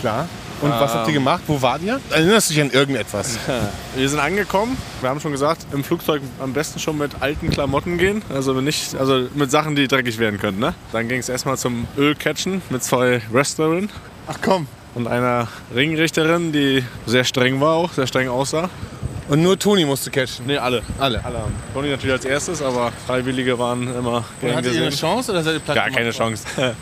Klar. 0.00 0.28
Und 0.60 0.70
was 0.70 0.94
habt 0.94 1.08
ihr 1.08 1.14
gemacht? 1.14 1.42
Wo 1.46 1.60
wart 1.60 1.82
ihr? 1.82 2.00
Erinnerst 2.10 2.48
du 2.50 2.54
dich 2.54 2.62
an 2.62 2.70
irgendetwas? 2.70 3.38
Wir 3.96 4.08
sind 4.08 4.18
angekommen. 4.18 4.76
Wir 5.00 5.10
haben 5.10 5.20
schon 5.20 5.32
gesagt, 5.32 5.66
im 5.72 5.84
Flugzeug 5.84 6.22
am 6.40 6.52
besten 6.52 6.78
schon 6.78 6.96
mit 6.98 7.10
alten 7.20 7.50
Klamotten 7.50 7.98
gehen. 7.98 8.22
Also 8.32 8.52
nicht, 8.60 8.94
also 8.96 9.28
mit 9.34 9.50
Sachen, 9.50 9.76
die 9.76 9.88
dreckig 9.88 10.18
werden 10.18 10.38
können. 10.40 10.58
Ne? 10.58 10.74
Dann 10.92 11.08
ging 11.08 11.18
es 11.20 11.28
erstmal 11.28 11.58
zum 11.58 11.86
Ölcatchen 11.98 12.62
mit 12.70 12.82
zwei 12.82 13.20
Wrestlerinnen 13.30 13.90
Ach 14.26 14.38
komm. 14.42 14.66
und 14.94 15.06
einer 15.06 15.48
Ringrichterin, 15.74 16.52
die 16.52 16.84
sehr 17.06 17.24
streng 17.24 17.60
war 17.60 17.74
auch, 17.74 17.92
sehr 17.92 18.06
streng 18.06 18.28
aussah. 18.28 18.70
Und 19.26 19.42
nur 19.42 19.58
Toni 19.58 19.86
musste 19.86 20.10
catchen. 20.10 20.46
Ne, 20.46 20.58
alle. 20.58 20.82
Alle. 20.98 21.24
Alle. 21.24 21.44
Toni 21.72 21.88
natürlich 21.88 22.12
als 22.12 22.24
erstes, 22.26 22.60
aber 22.60 22.92
Freiwillige 23.06 23.58
waren 23.58 23.82
immer 23.94 24.22
gern 24.40 24.56
Hattet 24.56 24.74
ihr 24.74 24.80
eine 24.82 24.90
gesehen. 24.90 25.00
Chance 25.00 25.32
oder 25.32 25.42
seid 25.42 25.54
ihr 25.54 25.60
platt 25.60 25.76
Gar 25.76 25.84
gemacht 25.86 25.98
keine? 25.98 26.10
Chance. 26.10 26.44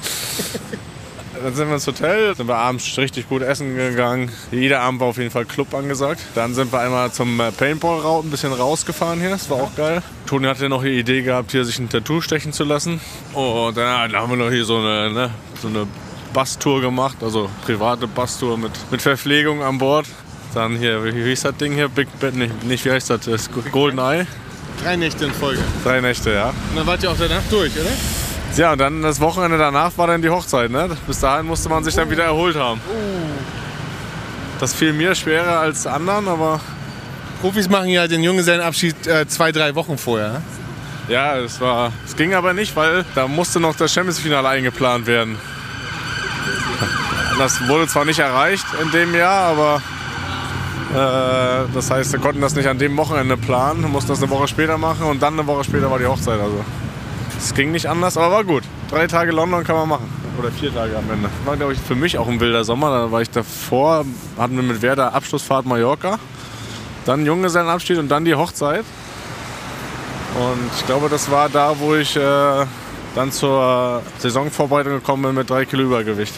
Dann 1.43 1.55
sind 1.55 1.69
wir 1.69 1.75
ins 1.75 1.87
Hotel, 1.87 2.37
sind 2.37 2.47
wir 2.47 2.57
abends 2.57 2.97
richtig 2.97 3.29
gut 3.29 3.43
essen 3.43 3.75
gegangen. 3.75 4.31
Jeder 4.53 4.81
Abend 4.81 5.01
war 5.01 5.09
auf 5.09 5.19
jeden 5.19 5.31
Fall 5.31 5.45
Club 5.45 5.75
angesagt. 5.75 6.21
Dann 6.37 6.55
sind 6.55 6.73
wir 6.73 6.81
einmal 6.81 7.11
zum 7.11 7.41
äh, 7.41 7.51
Paintball-Raut 7.51 8.25
ein 8.25 8.31
bisschen 8.31 8.53
rausgefahren 8.53 9.19
hier. 9.19 9.31
Das 9.31 9.51
war 9.51 9.57
auch 9.57 9.75
geil. 9.75 10.03
Toni 10.27 10.47
hatte 10.47 10.69
noch 10.69 10.83
die 10.83 10.99
Idee 10.99 11.23
gehabt, 11.23 11.51
hier 11.51 11.65
sich 11.65 11.79
ein 11.81 11.89
Tattoo 11.89 12.21
stechen 12.21 12.53
zu 12.53 12.63
lassen. 12.63 13.01
Und 13.33 13.77
dann 13.77 14.13
haben 14.13 14.31
wir 14.31 14.37
noch 14.37 14.51
hier 14.51 14.65
so 14.65 14.77
eine, 14.77 15.11
ne, 15.11 15.31
so 15.61 15.67
eine 15.67 15.89
Bastour 16.33 16.81
gemacht, 16.81 17.17
also 17.23 17.51
private 17.67 18.07
Bastour 18.07 18.57
mit, 18.57 18.73
mit 18.91 19.03
Verpflegung 19.03 19.63
an 19.63 19.79
Bord. 19.79 20.07
Dann 20.55 20.77
hier, 20.77 21.05
wie 21.05 21.11
hieß 21.11 21.43
das 21.43 21.57
Ding 21.57 21.73
hier? 21.73 21.89
Big 21.89 22.09
Bad, 22.21 22.35
nicht, 22.35 22.63
nicht 22.63 22.85
wie 22.85 22.93
heißt 22.93 23.11
das? 23.11 23.25
das 23.25 23.51
Golden 23.73 23.99
Eye. 23.99 24.27
Drei 24.83 24.97
Nächte 24.97 25.25
in 25.25 25.33
Folge. 25.33 25.61
Drei 25.83 26.01
Nächte, 26.01 26.33
ja. 26.33 26.51
Und 26.51 26.77
dann 26.77 26.87
wart 26.87 27.03
ihr 27.03 27.11
auch 27.11 27.17
danach 27.19 27.43
durch, 27.51 27.73
oder? 27.73 27.91
Ja, 28.57 28.73
und 28.73 28.79
dann 28.79 29.03
das 29.03 29.19
Wochenende 29.21 29.57
danach 29.57 29.97
war 29.97 30.07
dann 30.07 30.21
die 30.21 30.29
Hochzeit. 30.29 30.71
Ne? 30.71 30.91
Bis 31.07 31.21
dahin 31.21 31.47
musste 31.47 31.69
man 31.69 31.85
sich 31.85 31.95
dann 31.95 32.11
wieder 32.11 32.25
erholt 32.25 32.55
haben. 32.57 32.81
Das 34.61 34.75
fiel 34.75 34.93
mir 34.93 35.15
schwerer 35.15 35.61
als 35.61 35.87
anderen, 35.87 36.29
aber 36.29 36.61
Profis 37.41 37.69
machen 37.69 37.89
ja 37.89 38.07
den 38.07 38.23
Junggesellenabschied 38.23 39.07
äh, 39.07 39.27
zwei, 39.27 39.53
drei 39.53 39.75
Wochen 39.75 39.97
vorher. 39.97 40.35
ne? 40.35 40.43
ja, 41.09 41.37
es 41.39 41.61
war. 41.61 41.93
Es 42.07 42.15
ging 42.15 42.35
aber 42.35 42.53
nicht, 42.53 42.77
weil 42.77 43.05
da 43.15 43.27
musste 43.27 43.59
noch 43.59 43.75
das 43.75 43.93
Champions-Finale 43.93 44.49
eingeplant 44.49 45.07
werden. 45.07 45.39
Das 47.39 47.67
wurde 47.67 47.89
zwar 47.89 48.05
nicht 48.05 48.19
erreicht 48.19 48.67
in 48.81 48.91
dem 48.93 49.15
Jahr, 49.15 49.49
aber 49.51 49.83
äh, 50.93 51.75
das 51.75 51.91
heißt, 51.91 52.13
wir 52.13 52.21
konnten 52.21 52.43
das 52.43 52.55
nicht 52.55 52.69
an 52.69 52.79
dem 52.79 52.97
Wochenende 52.97 53.37
planen, 53.37 53.91
mussten 53.91 54.11
das 54.11 54.23
eine 54.23 54.31
Woche 54.31 54.47
später 54.47 54.79
machen 54.79 55.07
und 55.07 55.23
dann 55.23 55.33
eine 55.33 55.47
Woche 55.47 55.65
später 55.65 55.91
war 55.91 55.99
die 55.99 56.07
Hochzeit. 56.07 56.39
Also 56.39 56.65
es 57.43 57.55
ging 57.55 57.73
nicht 57.73 57.87
anders, 57.87 58.17
aber 58.17 58.37
war 58.37 58.45
gut. 58.45 58.63
Drei 58.89 59.07
Tage 59.07 59.33
London 59.33 59.65
kann 59.65 59.77
man 59.77 59.89
machen. 59.89 60.09
Oder 60.39 60.51
vier 60.51 60.73
Tage 60.73 60.97
am 60.97 61.11
Ende. 61.11 61.29
War, 61.45 61.57
glaube 61.57 61.73
ich, 61.73 61.79
für 61.79 61.95
mich 61.95 62.17
auch 62.17 62.29
ein 62.29 62.41
wilder 62.41 62.65
Sommer. 62.65 62.91
Da 62.91 63.11
war 63.11 63.21
ich 63.21 63.31
davor, 63.31 64.05
hatten 64.39 64.57
wir 64.57 64.63
mit 64.63 64.81
Werder 64.81 65.13
Abschlussfahrt 65.13 65.67
Mallorca. 65.67 66.19
Dann 67.05 67.27
Junggesellenabschied 67.27 67.99
und 67.99 68.09
dann 68.09 68.25
die 68.25 68.35
Hochzeit. 68.35 68.85
Und 70.39 70.71
ich 70.79 70.87
glaube, 70.87 71.09
das 71.09 71.31
war 71.31 71.49
da, 71.49 71.79
wo 71.79 71.95
ich 71.95 72.17
äh, 72.17 72.65
dann 73.15 73.33
zur 73.33 74.03
Saisonvorbereitung 74.19 74.93
gekommen 74.95 75.25
bin 75.25 75.35
mit 75.35 75.51
drei 75.51 75.65
Kilo 75.65 75.83
Übergewicht. 75.83 76.35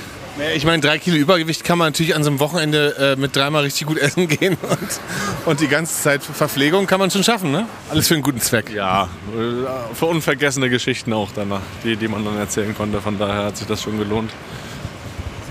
Ich 0.55 0.65
meine, 0.65 0.83
drei 0.83 0.99
Kilo 0.99 1.17
Übergewicht 1.17 1.63
kann 1.63 1.79
man 1.79 1.89
natürlich 1.89 2.17
an 2.17 2.25
so 2.25 2.31
einem 2.31 2.41
Wochenende 2.41 3.15
äh, 3.15 3.21
mit 3.21 3.37
dreimal 3.37 3.63
richtig 3.63 3.87
gut 3.87 3.99
essen 4.01 4.27
gehen 4.27 4.57
und, 4.63 5.01
und 5.47 5.61
die 5.61 5.69
ganze 5.69 6.03
Zeit 6.03 6.25
Verpflegung 6.25 6.87
kann 6.87 6.99
man 6.99 7.11
schon 7.11 7.23
schaffen, 7.23 7.53
ne? 7.53 7.67
Alles 7.89 8.09
für 8.09 8.15
einen 8.15 8.25
guten 8.25 8.41
Zweck. 8.41 8.71
Ja, 8.75 9.05
äh, 9.05 9.95
für 9.95 10.07
unvergessene 10.07 10.69
Geschichten 10.69 11.13
auch 11.13 11.31
danach, 11.35 11.61
die, 11.85 11.97
die 11.97 12.09
man 12.09 12.25
dann 12.25 12.37
erzählen 12.37 12.75
konnte. 12.75 13.01
Von 13.01 13.17
daher 13.17 13.45
hat 13.45 13.57
sich 13.57 13.69
das 13.69 13.83
schon 13.83 13.97
gelohnt. 13.97 14.33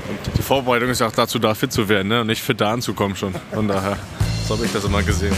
Und 0.09 0.37
die 0.37 0.41
Vorbereitung 0.41 0.89
ist 0.89 1.01
auch 1.01 1.13
dazu 1.13 1.39
da, 1.39 1.55
fit 1.55 1.71
zu 1.71 1.87
werden, 1.87 2.09
ne? 2.09 2.21
und 2.21 2.27
nicht 2.27 2.41
fit 2.41 2.59
da 2.59 2.73
anzukommen 2.73 3.15
schon. 3.15 3.33
Von 3.53 3.69
daher, 3.69 3.97
so 4.45 4.55
habe 4.55 4.65
ich 4.65 4.71
das 4.73 4.83
immer 4.83 5.01
gesehen. 5.01 5.35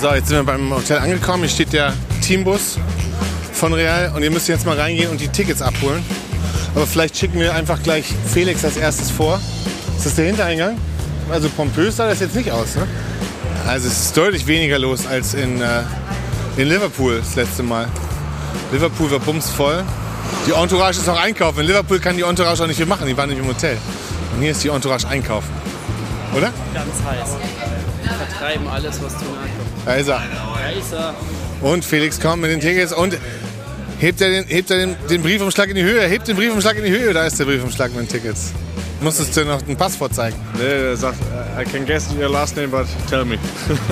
So, 0.00 0.12
jetzt 0.12 0.26
sind 0.26 0.38
wir 0.38 0.44
beim 0.44 0.74
Hotel 0.74 0.98
angekommen. 0.98 1.44
Hier 1.44 1.50
steht 1.50 1.72
der 1.72 1.92
Teambus 2.20 2.78
von 3.52 3.72
Real 3.72 4.12
und 4.14 4.22
ihr 4.22 4.30
müsst 4.30 4.48
jetzt 4.48 4.66
mal 4.66 4.78
reingehen 4.78 5.10
und 5.10 5.20
die 5.20 5.28
Tickets 5.28 5.62
abholen. 5.62 6.04
Aber 6.74 6.86
vielleicht 6.86 7.16
schicken 7.16 7.38
wir 7.38 7.54
einfach 7.54 7.82
gleich 7.82 8.06
Felix 8.32 8.64
als 8.64 8.76
erstes 8.76 9.10
vor. 9.10 9.40
Ist 9.96 10.06
das 10.06 10.14
der 10.14 10.26
Hintereingang? 10.26 10.78
Also 11.30 11.48
pompös 11.50 11.96
sah 11.96 12.06
das 12.06 12.20
jetzt 12.20 12.34
nicht 12.34 12.50
aus, 12.50 12.76
ne? 12.76 12.86
Also 13.66 13.88
es 13.88 14.06
ist 14.06 14.16
deutlich 14.16 14.46
weniger 14.46 14.78
los 14.78 15.06
als 15.06 15.34
in, 15.34 15.60
äh, 15.60 15.82
in 16.56 16.68
Liverpool 16.68 17.18
das 17.18 17.36
letzte 17.36 17.62
Mal. 17.62 17.88
Liverpool 18.72 19.10
war 19.10 19.20
bumsvoll. 19.20 19.84
Die 20.46 20.52
Entourage 20.52 20.98
ist 20.98 21.08
auch 21.08 21.20
einkaufen. 21.20 21.60
In 21.60 21.66
Liverpool 21.66 22.00
kann 22.00 22.16
die 22.16 22.22
Entourage 22.22 22.62
auch 22.62 22.66
nicht 22.66 22.76
viel 22.76 22.86
machen, 22.86 23.06
die 23.06 23.16
waren 23.16 23.28
nicht 23.28 23.38
im 23.38 23.46
Hotel. 23.46 23.78
Und 24.34 24.42
hier 24.42 24.50
ist 24.50 24.64
die 24.64 24.68
Entourage 24.68 25.06
einkaufen. 25.06 25.50
Oder? 26.34 26.50
Ganz 26.74 26.88
heiß. 27.06 27.36
Vertreiben 28.28 28.66
alles, 28.66 29.02
was 29.02 29.12
tun 29.12 29.28
ankommt. 29.28 29.86
Da 29.86 29.94
ist 29.94 30.08
er. 30.08 30.22
Da 30.22 30.70
ist 30.70 30.92
er. 30.92 31.14
Und 31.62 31.84
Felix 31.84 32.18
kommt 32.20 32.42
mit 32.42 32.50
den 32.50 32.60
Tickets 32.60 32.92
und 32.92 33.16
hebt 33.98 34.20
er, 34.20 34.30
den, 34.30 34.44
hebt 34.46 34.70
er 34.70 34.78
den, 34.78 34.96
den 35.08 35.22
Briefumschlag 35.22 35.68
in 35.68 35.76
die 35.76 35.82
Höhe. 35.82 36.02
Hebt 36.02 36.26
den 36.28 36.36
Briefumschlag 36.36 36.76
in 36.76 36.84
die 36.84 36.90
Höhe. 36.90 37.12
Da 37.12 37.26
ist 37.26 37.38
der 37.38 37.44
Briefumschlag 37.44 37.94
mit 37.94 38.00
den 38.00 38.08
Tickets. 38.08 38.52
Musstest 39.00 39.36
du 39.36 39.44
noch 39.44 39.60
ein 39.66 39.76
Passwort 39.76 40.14
zeigen? 40.14 40.36
Nee, 40.58 40.64
er 40.64 40.96
sagt, 40.96 41.18
I 41.60 41.64
can 41.64 41.84
guess 41.84 42.08
your 42.16 42.28
last 42.28 42.56
name, 42.56 42.68
but 42.68 42.86
tell 43.08 43.24
me. 43.24 43.36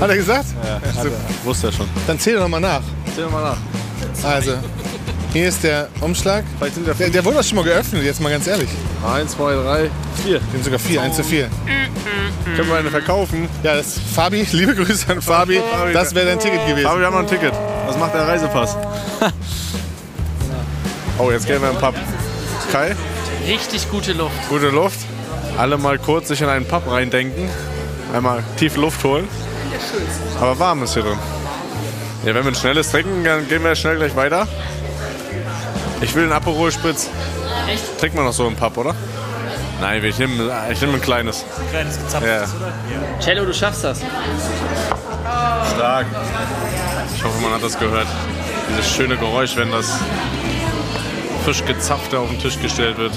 Hat 0.00 0.08
er 0.10 0.16
gesagt? 0.16 0.46
Ja, 0.64 0.80
Super. 1.02 1.16
Wusste 1.44 1.68
er 1.68 1.72
schon. 1.72 1.88
Dann 2.06 2.18
zähl 2.18 2.36
doch 2.36 2.48
mal 2.48 2.60
nach. 2.60 2.82
Erzähl 3.06 3.26
mal 3.26 3.42
nach. 3.42 3.58
Also, 4.24 4.52
hier 5.32 5.48
ist 5.48 5.62
der 5.62 5.88
Umschlag. 6.00 6.44
Der, 6.98 7.10
der 7.10 7.24
wurde 7.24 7.36
doch 7.38 7.44
schon 7.44 7.56
mal 7.56 7.64
geöffnet, 7.64 8.02
jetzt 8.02 8.20
mal 8.20 8.30
ganz 8.30 8.46
ehrlich. 8.46 8.68
eins, 9.06 9.32
zwei, 9.32 9.54
drei, 9.54 9.90
vier. 10.24 10.40
Den 10.52 10.62
sogar 10.62 10.78
vier, 10.78 11.02
eins 11.02 11.16
zu 11.16 11.24
vier. 11.24 11.48
Können 12.56 12.68
wir 12.68 12.76
eine 12.76 12.90
verkaufen? 12.90 13.48
Ja, 13.62 13.76
das 13.76 13.96
ist 13.96 14.00
Fabi, 14.14 14.46
liebe 14.52 14.74
Grüße 14.74 15.10
an 15.12 15.22
Fabi. 15.22 15.60
Das 15.92 16.14
wäre 16.14 16.26
dein 16.26 16.38
Ticket 16.38 16.66
gewesen. 16.66 16.86
Aber 16.86 16.98
wir 16.98 17.06
haben 17.06 17.14
noch 17.14 17.20
ein 17.20 17.26
Ticket. 17.28 17.52
Was 17.86 17.96
macht 17.98 18.14
der 18.14 18.26
Reisepass? 18.26 18.76
oh, 21.18 21.30
jetzt 21.30 21.46
gehen 21.46 21.60
wir 21.62 21.70
im 21.70 21.76
Pub. 21.76 21.94
Kai, 22.72 22.94
Richtig 23.46 23.90
gute 23.90 24.12
Luft. 24.12 24.34
gute 24.48 24.68
Luft. 24.68 24.98
Alle 25.56 25.78
mal 25.78 25.98
kurz 25.98 26.28
sich 26.28 26.40
in 26.40 26.48
einen 26.48 26.66
Pub 26.66 26.90
reindenken. 26.90 27.48
Einmal 28.14 28.42
tief 28.56 28.76
Luft 28.76 29.02
holen. 29.04 29.26
Aber 30.40 30.58
warm 30.58 30.82
ist 30.82 30.94
hier 30.94 31.02
drin. 31.02 31.18
Ja, 32.24 32.34
wenn 32.34 32.44
wir 32.44 32.52
ein 32.52 32.54
schnelles 32.54 32.90
trinken, 32.90 33.24
dann 33.24 33.48
gehen 33.48 33.62
wir 33.64 33.74
schnell 33.74 33.96
gleich 33.96 34.14
weiter. 34.14 34.46
Ich 36.02 36.14
will 36.14 36.24
einen 36.24 36.32
Aperol 36.32 36.72
Spritz. 36.72 37.10
Echt? 37.68 37.98
Trinkt 37.98 38.16
man 38.16 38.24
noch 38.24 38.32
so 38.32 38.46
im 38.46 38.56
Pub, 38.56 38.76
oder? 38.76 38.94
Nein, 39.80 40.04
ich 40.04 40.18
nehme 40.18 40.50
ich 40.70 40.80
nehm 40.80 40.94
ein 40.94 41.00
kleines. 41.00 41.44
Kleines 41.70 41.98
gezapftes, 41.98 42.54
Ja. 42.90 43.18
Cello, 43.20 43.44
du 43.44 43.54
schaffst 43.54 43.84
das. 43.84 44.00
Stark. 45.74 46.06
Ich 47.14 47.24
hoffe, 47.24 47.40
man 47.42 47.52
hat 47.52 47.62
das 47.62 47.78
gehört. 47.78 48.06
Dieses 48.70 48.90
schöne 48.90 49.16
Geräusch, 49.16 49.56
wenn 49.56 49.70
das 49.70 49.98
frisch 51.44 51.64
gezapfte 51.64 52.18
auf 52.18 52.28
den 52.28 52.38
Tisch 52.38 52.60
gestellt 52.60 52.98
wird. 52.98 53.12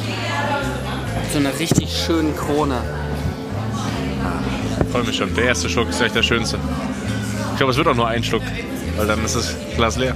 So 1.32 1.40
eine 1.40 1.58
richtig 1.60 1.90
schöne 2.06 2.32
Krone. 2.34 2.82
Freue 4.92 5.04
mich 5.04 5.18
schon. 5.18 5.34
Der 5.36 5.46
erste 5.46 5.70
Schluck 5.70 5.90
ist 5.90 6.02
echt 6.02 6.16
der 6.16 6.24
schönste. 6.24 6.58
Ich 7.52 7.58
glaube, 7.58 7.72
es 7.72 7.78
wird 7.78 7.88
auch 7.88 7.96
nur 7.96 8.08
ein 8.08 8.24
Schluck, 8.24 8.44
weil 8.98 9.08
dann 9.08 9.24
ist 9.25 9.36
das 9.36 9.54
Glas 9.75 9.98
leer. 9.98 10.16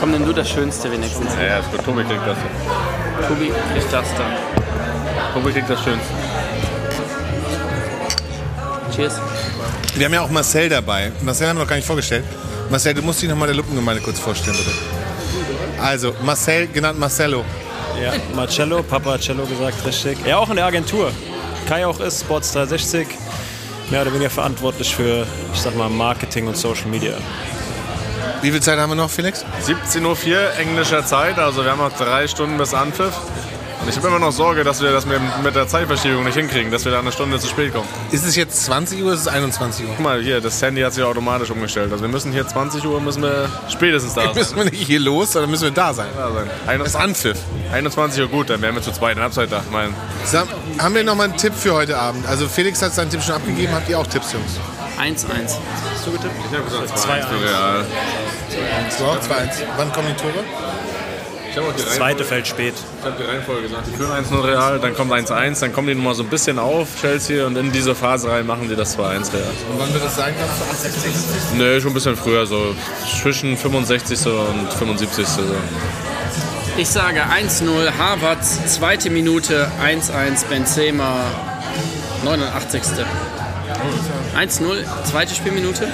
Komm, 0.00 0.12
nimm 0.12 0.24
du 0.24 0.32
das 0.32 0.48
Schönste 0.48 0.90
wenigstens. 0.92 1.34
Ja, 1.34 1.44
ja, 1.44 1.58
ist 1.58 1.70
gut. 1.70 1.84
Tobi 1.84 2.04
kriegt 2.04 2.26
das. 2.26 2.36
Tobi 3.28 3.52
kriegt 3.72 3.92
das 3.92 4.06
dann. 4.16 4.32
Tobi 5.34 5.52
kriegt 5.52 5.68
das 5.68 5.82
Schönste. 5.82 6.14
Cheers. 8.94 9.20
Wir 9.94 10.06
haben 10.06 10.14
ja 10.14 10.20
auch 10.22 10.30
Marcel 10.30 10.68
dabei. 10.68 11.10
Marcel 11.22 11.48
haben 11.48 11.56
wir 11.56 11.62
noch 11.64 11.68
gar 11.68 11.76
nicht 11.76 11.86
vorgestellt. 11.86 12.24
Marcel, 12.70 12.94
du 12.94 13.02
musst 13.02 13.22
dich 13.22 13.28
noch 13.28 13.36
mal 13.36 13.46
der 13.46 13.56
Luppengemeinde 13.56 14.00
kurz 14.02 14.20
vorstellen, 14.20 14.56
bitte. 14.56 14.70
Also, 15.82 16.14
Marcel, 16.22 16.68
genannt 16.68 16.98
Marcello. 16.98 17.44
Ja, 18.00 18.12
Marcello, 18.34 18.82
Papa 18.82 19.18
Cello 19.18 19.44
gesagt, 19.46 19.84
richtig. 19.84 20.18
Ja, 20.24 20.38
auch 20.38 20.50
in 20.50 20.56
der 20.56 20.66
Agentur. 20.66 21.10
Kai 21.68 21.84
auch 21.86 21.98
ist, 21.98 22.20
Sports 22.20 22.52
360. 22.52 23.08
Mehr 23.90 24.02
oder 24.02 24.12
weniger 24.12 24.30
verantwortlich 24.30 24.94
für, 24.94 25.26
ich 25.52 25.60
sag 25.60 25.74
mal, 25.76 25.88
Marketing 25.88 26.46
und 26.46 26.56
Social 26.56 26.86
Media. 26.88 27.14
Wie 28.42 28.50
viel 28.50 28.60
Zeit 28.60 28.78
haben 28.78 28.90
wir 28.90 28.96
noch, 28.96 29.10
Felix? 29.10 29.44
17.04 29.66 30.04
Uhr 30.32 30.54
englischer 30.58 31.04
Zeit, 31.04 31.38
also 31.38 31.64
wir 31.64 31.70
haben 31.70 31.78
noch 31.78 31.92
drei 31.96 32.26
Stunden 32.28 32.56
bis 32.58 32.74
Anpfiff. 32.74 33.14
Und 33.80 33.88
ich 33.88 33.96
habe 33.96 34.08
immer 34.08 34.18
noch 34.18 34.32
Sorge, 34.32 34.64
dass 34.64 34.82
wir 34.82 34.90
das 34.90 35.06
mit, 35.06 35.20
der 35.54 35.68
Zeitverschiebung 35.68 36.24
nicht 36.24 36.34
hinkriegen, 36.36 36.70
dass 36.72 36.84
wir 36.84 36.92
da 36.92 36.98
eine 36.98 37.12
Stunde 37.12 37.38
zu 37.38 37.46
spät 37.46 37.72
kommen. 37.72 37.86
Ist 38.10 38.24
es 38.26 38.34
jetzt 38.36 38.64
20 38.64 39.00
Uhr 39.00 39.06
oder 39.06 39.14
ist 39.14 39.20
es 39.22 39.28
21 39.28 39.86
Uhr? 39.86 39.92
Guck 39.96 40.04
mal, 40.04 40.20
hier, 40.20 40.40
das 40.40 40.60
Handy 40.60 40.82
hat 40.82 40.92
sich 40.92 41.04
automatisch 41.04 41.50
umgestellt. 41.50 41.92
Also 41.92 42.02
wir 42.02 42.10
müssen 42.10 42.32
hier 42.32 42.46
20 42.46 42.84
Uhr, 42.84 43.00
müssen 43.00 43.22
wir 43.22 43.48
spätestens 43.70 44.14
da 44.14 44.22
sein. 44.24 44.34
Müssen 44.34 44.56
wir 44.56 44.64
nicht 44.64 44.86
hier 44.86 45.00
los, 45.00 45.32
sondern 45.32 45.50
müssen 45.50 45.64
wir 45.64 45.70
da 45.70 45.94
sein? 45.94 46.08
Da 46.16 46.30
sein. 46.32 46.48
Das 46.78 46.88
ist 46.88 46.96
21, 46.96 47.30
Anpfiff. 47.30 47.72
21 47.72 48.22
Uhr 48.22 48.28
gut, 48.28 48.50
dann 48.50 48.60
wären 48.60 48.74
wir 48.74 48.82
zu 48.82 48.92
zweit 48.92 49.16
in 49.16 49.22
Halbzeit 49.22 49.50
da. 49.52 49.62
Ich 49.64 49.70
meine, 49.72 49.94
So, 50.24 50.38
haben 50.78 50.94
wir 50.94 51.04
noch 51.04 51.14
mal 51.14 51.24
einen 51.24 51.36
Tipp 51.36 51.54
für 51.54 51.72
heute 51.72 51.96
Abend? 51.98 52.26
Also 52.26 52.48
Felix 52.48 52.82
hat 52.82 52.92
seinen 52.94 53.10
Tipp 53.10 53.22
schon 53.22 53.36
abgegeben. 53.36 53.72
Habt 53.72 53.88
ihr 53.88 53.98
auch 53.98 54.06
Tipps, 54.06 54.32
Jungs? 54.32 54.58
1-1. 54.98 55.56
Ich 56.06 56.56
habe 56.56 56.64
gesagt 56.64 56.98
2-1 56.98 57.28
für 57.28 57.44
Real. 57.44 57.84
So, 58.90 59.04
2-1. 59.04 59.18
Wann 59.76 59.92
kommen 59.92 60.08
die 60.08 60.20
Tore? 60.20 60.44
Ich 61.50 61.56
habe 61.56 61.68
auch 61.68 61.72
die 61.72 61.82
Das 61.82 61.94
zweite 61.94 62.24
fällt 62.24 62.46
spät. 62.46 62.74
Ich 63.00 63.06
habe 63.06 63.16
die 63.18 63.28
Reihenfolge 63.28 63.62
gesagt. 63.62 63.86
Die 63.86 63.96
führen 63.96 64.12
1-0 64.12 64.44
Real, 64.44 64.78
dann 64.78 64.94
kommt 64.94 65.12
1-1, 65.12 65.60
dann 65.60 65.72
kommen 65.72 65.88
die 65.88 65.94
nochmal 65.94 66.14
so 66.14 66.22
ein 66.22 66.28
bisschen 66.28 66.58
auf, 66.58 66.88
Chelsea, 67.00 67.46
und 67.46 67.56
in 67.56 67.72
diese 67.72 67.94
Phase 67.94 68.30
rein 68.30 68.46
machen 68.46 68.68
die 68.68 68.76
das 68.76 68.96
2-1 68.98 69.00
Real. 69.32 69.44
Und 69.70 69.78
wann 69.78 69.92
wird 69.92 70.04
das 70.04 70.16
sein? 70.16 70.34
80. 70.70 70.92
Nee, 71.56 71.80
schon 71.80 71.90
ein 71.90 71.94
bisschen 71.94 72.16
früher, 72.16 72.46
so 72.46 72.74
zwischen 73.22 73.56
65. 73.56 74.26
und 74.26 74.72
75. 74.72 75.26
So. 75.26 75.42
Ich 76.76 76.88
sage 76.88 77.22
1-0, 77.22 77.90
Havertz, 77.98 78.74
zweite 78.76 79.10
Minute, 79.10 79.68
1-1, 79.82 80.46
Benzema, 80.48 81.24
89. 82.24 82.82
1-0, 84.36 84.84
zweite 85.04 85.34
Spielminute. 85.34 85.88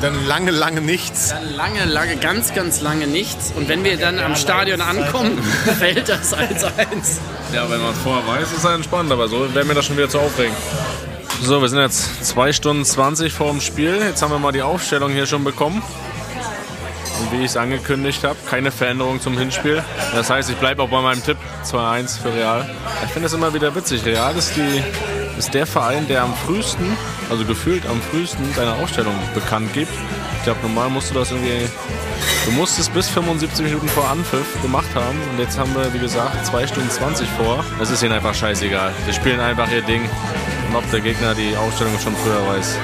Dann 0.00 0.26
lange, 0.26 0.50
lange 0.50 0.80
nichts. 0.80 1.30
Dann 1.30 1.54
lange, 1.54 1.84
lange, 1.84 2.16
ganz, 2.16 2.54
ganz 2.54 2.80
lange 2.80 3.06
nichts. 3.06 3.52
Und 3.56 3.68
wenn 3.68 3.84
wir 3.84 3.96
dann 3.96 4.18
am 4.18 4.36
Stadion 4.36 4.80
ankommen, 4.80 5.42
fällt 5.78 6.08
das 6.08 6.36
1-1. 6.36 6.70
Ja, 7.54 7.70
wenn 7.70 7.80
man 7.80 7.92
es 7.92 7.98
vorher 7.98 8.26
weiß, 8.26 8.52
ist 8.52 8.58
es 8.58 8.64
entspannt, 8.64 9.10
aber 9.10 9.28
so 9.28 9.54
wäre 9.54 9.64
mir 9.64 9.74
das 9.74 9.86
schon 9.86 9.96
wieder 9.96 10.08
zu 10.08 10.18
aufregend. 10.18 10.56
So, 11.42 11.60
wir 11.60 11.68
sind 11.68 11.80
jetzt 11.80 12.24
2 12.24 12.52
Stunden 12.52 12.84
20 12.84 13.32
vor 13.32 13.50
dem 13.50 13.60
Spiel. 13.60 13.98
Jetzt 14.00 14.22
haben 14.22 14.30
wir 14.30 14.38
mal 14.38 14.52
die 14.52 14.62
Aufstellung 14.62 15.12
hier 15.12 15.26
schon 15.26 15.44
bekommen. 15.44 15.82
Und 17.20 17.32
wie 17.32 17.44
ich 17.44 17.50
es 17.50 17.56
angekündigt 17.56 18.24
habe, 18.24 18.36
keine 18.48 18.70
Veränderung 18.70 19.20
zum 19.20 19.38
Hinspiel. 19.38 19.82
Das 20.14 20.28
heißt, 20.28 20.50
ich 20.50 20.56
bleibe 20.56 20.82
auch 20.82 20.88
bei 20.88 21.00
meinem 21.00 21.22
Tipp 21.22 21.38
2-1 21.64 22.20
für 22.20 22.34
Real. 22.34 22.68
Ich 23.04 23.10
finde 23.10 23.26
es 23.26 23.32
immer 23.32 23.54
wieder 23.54 23.74
witzig. 23.74 24.04
Real 24.04 24.36
ist, 24.36 24.54
die, 24.56 24.82
ist 25.38 25.52
der 25.54 25.66
Verein, 25.66 26.08
der 26.08 26.22
am 26.22 26.34
frühesten, 26.34 26.96
also 27.30 27.44
gefühlt 27.44 27.86
am 27.86 28.00
frühesten, 28.00 28.44
seine 28.54 28.72
Aufstellung 28.74 29.14
bekannt 29.34 29.72
gibt. 29.72 29.92
Ich 30.38 30.44
glaube, 30.44 30.60
normal 30.62 30.90
musst 30.90 31.10
du 31.10 31.14
das 31.14 31.30
irgendwie. 31.30 31.68
Du 32.44 32.52
musst 32.52 32.78
es 32.78 32.88
bis 32.88 33.08
75 33.08 33.64
Minuten 33.64 33.88
vor 33.88 34.08
Anpfiff 34.08 34.62
gemacht 34.62 34.88
haben. 34.94 35.18
Und 35.32 35.40
jetzt 35.40 35.58
haben 35.58 35.74
wir, 35.74 35.92
wie 35.92 35.98
gesagt, 35.98 36.46
2 36.46 36.66
Stunden 36.68 36.88
20 36.88 37.28
vor. 37.30 37.64
Das 37.78 37.90
ist 37.90 38.02
ihnen 38.02 38.12
einfach 38.12 38.34
scheißegal. 38.34 38.92
Die 39.08 39.12
spielen 39.12 39.40
einfach 39.40 39.70
ihr 39.72 39.82
Ding. 39.82 40.02
Und 40.68 40.76
ob 40.76 40.88
der 40.90 41.00
Gegner 41.00 41.34
die 41.34 41.56
Aufstellung 41.56 41.98
schon 41.98 42.14
früher 42.16 42.46
weiß. 42.46 42.78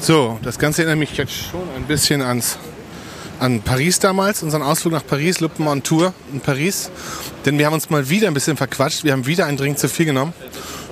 So, 0.00 0.38
das 0.42 0.58
Ganze 0.58 0.82
erinnert 0.82 0.98
mich 0.98 1.16
jetzt 1.16 1.32
schon 1.32 1.62
ein 1.76 1.84
bisschen 1.84 2.22
ans, 2.22 2.58
an 3.42 3.60
Paris 3.60 3.98
damals, 3.98 4.44
unseren 4.44 4.62
Ausflug 4.62 4.92
nach 4.92 5.04
Paris, 5.04 5.40
Luppen 5.40 5.66
on 5.66 5.82
Tour 5.82 6.14
in 6.32 6.38
Paris. 6.38 6.90
Denn 7.44 7.58
wir 7.58 7.66
haben 7.66 7.74
uns 7.74 7.90
mal 7.90 8.08
wieder 8.08 8.28
ein 8.28 8.34
bisschen 8.34 8.56
verquatscht. 8.56 9.02
Wir 9.02 9.10
haben 9.10 9.26
wieder 9.26 9.46
einen 9.46 9.56
Drink 9.56 9.80
zu 9.80 9.88
viel 9.88 10.06
genommen. 10.06 10.32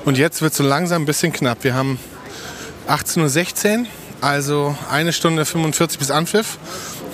Und 0.04 0.18
jetzt 0.18 0.42
wird 0.42 0.50
es 0.50 0.58
so 0.58 0.64
langsam 0.64 1.02
ein 1.02 1.06
bisschen 1.06 1.32
knapp. 1.32 1.62
Wir 1.62 1.74
haben 1.74 2.00
18.16 2.88 3.78
Uhr, 3.78 3.86
also 4.20 4.76
eine 4.90 5.12
Stunde 5.12 5.44
45 5.44 6.00
bis 6.00 6.10
Anpfiff. 6.10 6.58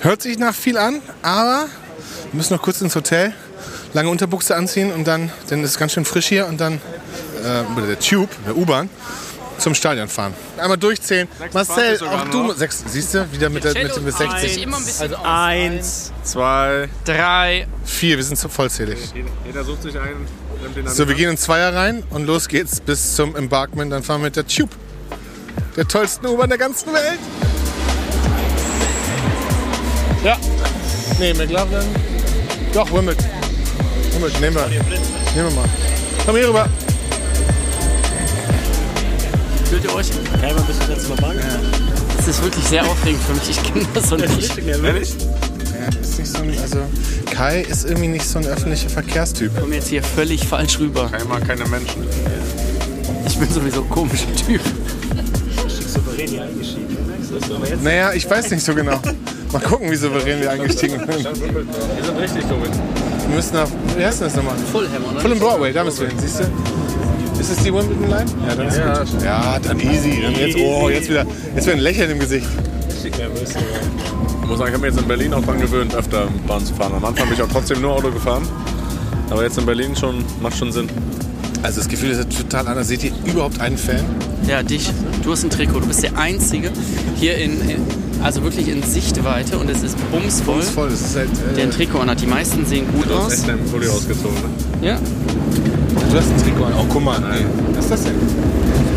Hört 0.00 0.22
sich 0.22 0.38
nach 0.38 0.54
viel 0.54 0.78
an, 0.78 1.02
aber 1.20 1.66
wir 2.32 2.36
müssen 2.38 2.54
noch 2.54 2.62
kurz 2.62 2.80
ins 2.80 2.94
Hotel, 2.94 3.34
lange 3.92 4.08
Unterbuchse 4.08 4.56
anziehen 4.56 4.90
und 4.90 5.06
dann, 5.06 5.30
denn 5.50 5.62
es 5.62 5.72
ist 5.72 5.78
ganz 5.78 5.92
schön 5.92 6.06
frisch 6.06 6.28
hier 6.28 6.46
und 6.46 6.62
dann 6.62 6.80
äh, 7.44 7.86
der 7.86 8.00
Tube, 8.00 8.30
der 8.46 8.56
U-Bahn, 8.56 8.88
zum 9.58 9.74
Stadion 9.74 10.08
fahren. 10.08 10.34
Einmal 10.58 10.76
durchzählen. 10.78 11.28
Marcel, 11.52 11.96
26 11.96 11.98
sogar 11.98 12.22
auch 12.22 12.28
du, 12.30 12.42
noch. 12.44 12.56
sechs, 12.56 12.84
siehst 12.86 13.14
du, 13.14 13.30
wieder 13.32 13.48
mit, 13.48 13.64
der, 13.64 13.74
mit, 13.74 14.02
mit 14.02 14.14
60. 14.16 14.62
immer 14.62 14.76
ein 14.76 14.84
bisschen 14.84 15.14
Also 15.14 15.24
eins. 15.24 16.12
Zwei. 16.22 16.88
Drei. 17.04 17.66
Vier, 17.84 18.16
wir 18.16 18.24
sind 18.24 18.38
so 18.38 18.48
vollzählig. 18.48 18.98
Jeder 19.44 19.64
sucht 19.64 19.82
sich 19.82 19.98
einen. 19.98 20.26
So, 20.86 21.06
wir 21.06 21.14
gehen 21.14 21.30
in 21.30 21.36
Zweier 21.36 21.74
rein 21.74 22.02
und 22.10 22.26
los 22.26 22.48
geht's 22.48 22.80
bis 22.80 23.14
zum 23.14 23.36
Embarkment. 23.36 23.92
Dann 23.92 24.02
fahren 24.02 24.20
wir 24.20 24.26
mit 24.26 24.36
der 24.36 24.46
Tube. 24.46 24.70
Der 25.76 25.86
tollsten 25.86 26.26
U-Bahn 26.26 26.48
der 26.48 26.58
ganzen 26.58 26.92
Welt. 26.92 27.18
Ja. 30.24 30.36
Nee, 31.18 31.34
McLaren. 31.34 31.84
Doch, 32.72 32.90
Wimbledon. 32.92 33.24
Wimbledon, 34.12 34.40
nehmen 34.40 34.56
wir. 34.56 34.66
Nehmen 34.68 34.84
wir 35.34 35.50
mal. 35.50 35.68
Komm 36.24 36.36
hier 36.36 36.48
rüber. 36.48 36.68
Fühlt 39.68 39.84
ihr 39.84 39.94
euch? 39.94 40.10
Kai, 40.40 40.52
wann 40.54 40.64
bist 40.64 40.80
du 40.80 40.86
das 40.86 40.88
letzte 40.88 41.08
Mal 41.08 41.16
gefahren? 41.16 41.38
Das 42.16 42.28
ist 42.28 42.42
wirklich 42.42 42.64
sehr 42.64 42.84
aufregend 42.84 43.20
für 43.22 43.34
mich. 43.34 43.50
Ich 43.50 43.62
kenne 43.62 43.86
das 43.94 44.08
so 44.08 44.16
nicht. 44.16 44.58
Ehrlich? 44.58 45.14
Ja, 45.14 46.00
ist 46.00 46.18
nicht 46.18 46.30
so 46.30 46.38
ein, 46.38 46.58
also 46.62 46.78
Kai 47.30 47.62
ist 47.62 47.84
irgendwie 47.84 48.08
nicht 48.08 48.24
so 48.26 48.38
ein 48.38 48.46
öffentlicher 48.46 48.88
Verkehrstyp. 48.88 49.50
Ich 49.54 49.60
komme 49.60 49.74
jetzt 49.74 49.88
hier 49.88 50.02
völlig 50.02 50.46
falsch 50.46 50.78
rüber. 50.78 51.10
Ich 51.18 51.24
mag 51.28 51.46
keine 51.46 51.66
Menschen. 51.66 52.06
Ich 53.26 53.36
bin 53.36 53.48
sowieso 53.50 53.82
ein 53.82 53.90
komischer 53.90 54.34
Typ. 54.46 54.60
Souverän 55.92 56.28
hier 56.28 56.42
eingestiegen. 56.44 56.96
Merkst 57.06 57.30
du 57.30 57.34
das? 57.38 57.50
Aber 57.50 57.68
jetzt 57.68 57.82
Naja, 57.82 58.12
ich 58.12 58.30
weiß 58.30 58.50
nicht 58.50 58.64
so 58.64 58.74
genau. 58.74 59.00
Mal 59.52 59.60
gucken, 59.62 59.90
wie 59.90 59.96
souverän 59.96 60.40
wir 60.40 60.50
eingestiegen 60.50 60.98
sind. 60.98 61.08
Wir 61.08 62.04
sind 62.04 62.18
richtig 62.18 62.48
komisch. 62.48 62.70
Wir 63.28 63.36
müssen 63.36 63.54
nach, 63.54 63.68
wie 63.96 64.04
heißt 64.04 64.20
denn 64.20 64.28
das 64.28 64.36
nochmal? 64.36 64.54
Fulham, 64.70 65.04
oder? 65.10 65.20
Fulham 65.20 65.38
Broadway, 65.38 65.72
da 65.72 65.82
müssen 65.82 66.02
wir 66.02 66.08
hin, 66.08 66.18
siehst 66.20 66.40
du? 66.40 66.44
Ist 67.40 67.50
es 67.50 67.56
die 67.58 67.72
Wimbledon 67.72 68.08
Line? 68.10 68.24
Ja, 68.48 68.54
dann 68.54 68.68
ist 68.68 68.76
Ja, 68.78 68.98
gut. 68.98 69.22
Ja, 69.22 69.58
dann 69.60 69.80
easy. 69.80 70.20
Dann 70.22 70.34
jetzt, 70.34 70.56
oh, 70.58 70.88
jetzt 70.88 71.08
wieder, 71.08 71.26
jetzt 71.54 71.66
wieder 71.66 71.76
ein 71.76 71.80
Lächeln 71.82 72.10
im 72.10 72.18
Gesicht. 72.18 72.46
richtig 72.88 73.18
nervös. 73.18 73.50
Ich 74.42 74.48
muss 74.48 74.58
sagen, 74.58 74.68
ich 74.70 74.74
habe 74.74 74.86
mich 74.86 74.94
jetzt 74.94 75.00
in 75.02 75.08
Berlin 75.08 75.34
auch 75.34 75.44
dran 75.44 75.60
gewöhnt, 75.60 75.94
öfter 75.94 76.28
Bahn 76.46 76.64
zu 76.64 76.74
fahren. 76.74 76.92
Am 76.96 77.04
Anfang 77.04 77.26
bin 77.28 77.34
ich 77.36 77.42
auch 77.42 77.48
trotzdem 77.52 77.80
nur 77.80 77.92
Auto 77.92 78.10
gefahren. 78.10 78.42
Aber 79.30 79.42
jetzt 79.42 79.58
in 79.58 79.66
Berlin 79.66 79.94
schon, 79.96 80.24
macht 80.40 80.56
schon 80.56 80.70
Sinn. 80.72 80.88
Also 81.62 81.80
das 81.80 81.88
Gefühl 81.88 82.10
ist 82.10 82.30
total 82.36 82.68
anders. 82.68 82.88
Seht 82.88 83.02
ihr 83.04 83.10
überhaupt 83.24 83.60
einen 83.60 83.76
Fan? 83.76 84.04
Ja, 84.46 84.62
dich. 84.62 84.90
Du 85.24 85.32
hast 85.32 85.42
ein 85.42 85.50
Trikot. 85.50 85.80
Du 85.80 85.86
bist 85.86 86.02
der 86.02 86.16
Einzige 86.16 86.70
hier 87.16 87.36
in, 87.36 87.60
in 87.68 87.76
also 88.22 88.42
wirklich 88.44 88.68
in 88.68 88.82
Sichtweite 88.82 89.58
und 89.58 89.68
es 89.68 89.82
ist 89.82 89.96
bumsvoll, 90.10 90.56
Das 90.58 90.66
ist 90.66 90.74
voll. 90.74 90.88
Das 90.90 91.00
ist 91.00 91.16
halt, 91.16 91.28
der 91.56 91.64
äh, 91.64 91.66
ein 91.66 91.70
Trikot 91.72 91.98
anhat. 91.98 92.20
Die 92.20 92.26
meisten 92.26 92.64
sehen 92.64 92.86
gut 92.92 93.06
Du 93.10 93.14
hast 93.16 93.24
aus. 93.26 93.32
echt 93.34 93.48
deinen 93.48 93.64
Pulli 93.66 93.88
ausgezogen. 93.88 94.36
Ne? 94.80 94.86
Ja, 94.88 94.98
du 96.10 96.18
hast 96.18 96.30
ein 96.30 96.42
Trikot 96.42 96.64
an. 96.64 96.72
Oh, 96.78 96.84
guck 96.88 97.02
mal. 97.04 97.18
Nee. 97.20 97.44
Was 97.74 97.84
ist 97.84 97.90
das 97.92 98.04
denn? 98.04 98.14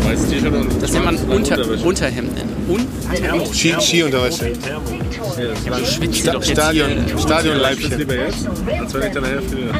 Weißes 0.04 0.28
T-Shirt 0.30 0.52
und 0.54 0.82
das 0.82 0.92
nennt 0.92 1.04
man 1.04 1.16
Unter, 1.16 1.58
Unterwäsche. 1.58 1.84
Unterhemd 1.84 2.34
nennen. 2.34 2.50
Und 2.68 3.54
Ski, 3.54 3.74
Skiunterwäsche. 3.80 4.52
du 4.52 5.86
schwitzt 5.86 6.18
Sta 6.18 6.32
doch 6.32 6.42
jetzt 6.42 6.50
Stadion, 6.52 6.88
hier. 6.88 7.04
Ich 7.14 7.20
Stadionleibchen. 7.22 7.98
lieber 7.98 8.14
jetzt, 8.14 8.46
als 8.80 8.94
wenn 8.94 9.02
ich 9.02 9.12
dann 9.12 9.22
nachher 9.22 9.42
friere. 9.42 9.70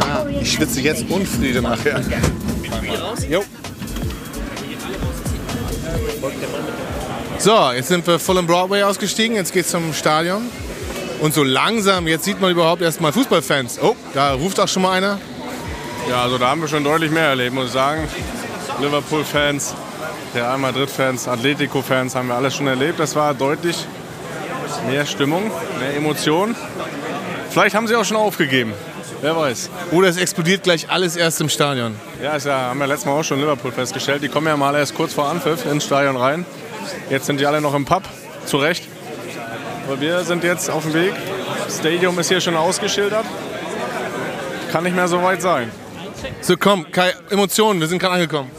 Ah, 0.00 0.26
Ich 0.40 0.52
schwitze 0.52 0.80
jetzt 0.80 1.04
und 1.08 1.26
friere 1.28 1.62
nachher. 1.62 2.00
Jo. 3.30 3.42
So, 7.38 7.70
jetzt 7.74 7.88
sind 7.88 8.06
wir 8.06 8.18
Fulham 8.18 8.46
Broadway 8.46 8.82
ausgestiegen. 8.82 9.36
Jetzt 9.36 9.52
geht's 9.52 9.70
zum 9.70 9.92
Stadion. 9.94 10.42
Und 11.20 11.34
so 11.34 11.42
langsam, 11.44 12.06
jetzt 12.08 12.24
sieht 12.24 12.40
man 12.40 12.50
überhaupt 12.50 12.82
erstmal 12.82 13.12
Fußballfans. 13.12 13.78
Oh, 13.82 13.94
da 14.14 14.32
ruft 14.34 14.58
auch 14.60 14.68
schon 14.68 14.82
mal 14.82 14.92
einer. 14.92 15.18
Ja, 16.08 16.22
also 16.22 16.38
da 16.38 16.48
haben 16.48 16.60
wir 16.60 16.68
schon 16.68 16.84
deutlich 16.84 17.10
mehr 17.10 17.28
erlebt, 17.28 17.54
muss 17.54 17.66
ich 17.66 17.72
sagen. 17.72 18.08
Liverpool-Fans, 18.80 19.74
Real 20.34 20.56
Madrid-Fans, 20.56 21.28
Atletico-Fans 21.28 22.14
haben 22.14 22.28
wir 22.28 22.34
alles 22.34 22.56
schon 22.56 22.66
erlebt. 22.66 22.98
Das 22.98 23.14
war 23.14 23.34
deutlich 23.34 23.76
mehr 24.88 25.04
Stimmung, 25.04 25.50
mehr 25.78 25.96
Emotion. 25.96 26.56
Vielleicht 27.50 27.74
haben 27.74 27.86
sie 27.86 27.94
auch 27.94 28.04
schon 28.04 28.16
aufgegeben. 28.16 28.72
Wer 29.20 29.36
weiß. 29.36 29.68
Oder 29.90 30.08
es 30.08 30.16
explodiert 30.16 30.62
gleich 30.62 30.88
alles 30.90 31.16
erst 31.16 31.40
im 31.40 31.48
Stadion. 31.48 31.96
Ja, 32.22 32.36
ja, 32.36 32.54
haben 32.54 32.78
wir 32.78 32.86
letztes 32.86 33.06
Mal 33.06 33.12
auch 33.12 33.24
schon 33.24 33.40
Liverpool 33.40 33.72
festgestellt. 33.72 34.22
Die 34.22 34.28
kommen 34.28 34.46
ja 34.46 34.56
mal 34.56 34.74
erst 34.76 34.94
kurz 34.94 35.12
vor 35.12 35.28
Anpfiff 35.28 35.66
ins 35.66 35.84
Stadion 35.84 36.16
rein. 36.16 36.46
Jetzt 37.10 37.26
sind 37.26 37.40
die 37.40 37.46
alle 37.46 37.60
noch 37.60 37.74
im 37.74 37.84
Pub, 37.84 38.04
zu 38.46 38.58
Recht. 38.58 38.84
Aber 39.86 40.00
wir 40.00 40.24
sind 40.24 40.44
jetzt 40.44 40.70
auf 40.70 40.84
dem 40.84 40.94
Weg. 40.94 41.14
Das 41.64 41.78
Stadium 41.78 42.18
ist 42.18 42.28
hier 42.28 42.40
schon 42.40 42.56
ausgeschildert. 42.56 43.26
Kann 44.70 44.84
nicht 44.84 44.94
mehr 44.94 45.08
so 45.08 45.22
weit 45.22 45.42
sein. 45.42 45.70
So, 46.40 46.56
komm, 46.56 46.90
Kai, 46.90 47.12
Emotionen, 47.30 47.80
wir 47.80 47.86
sind 47.86 47.98
gerade 47.98 48.14
angekommen. 48.14 48.50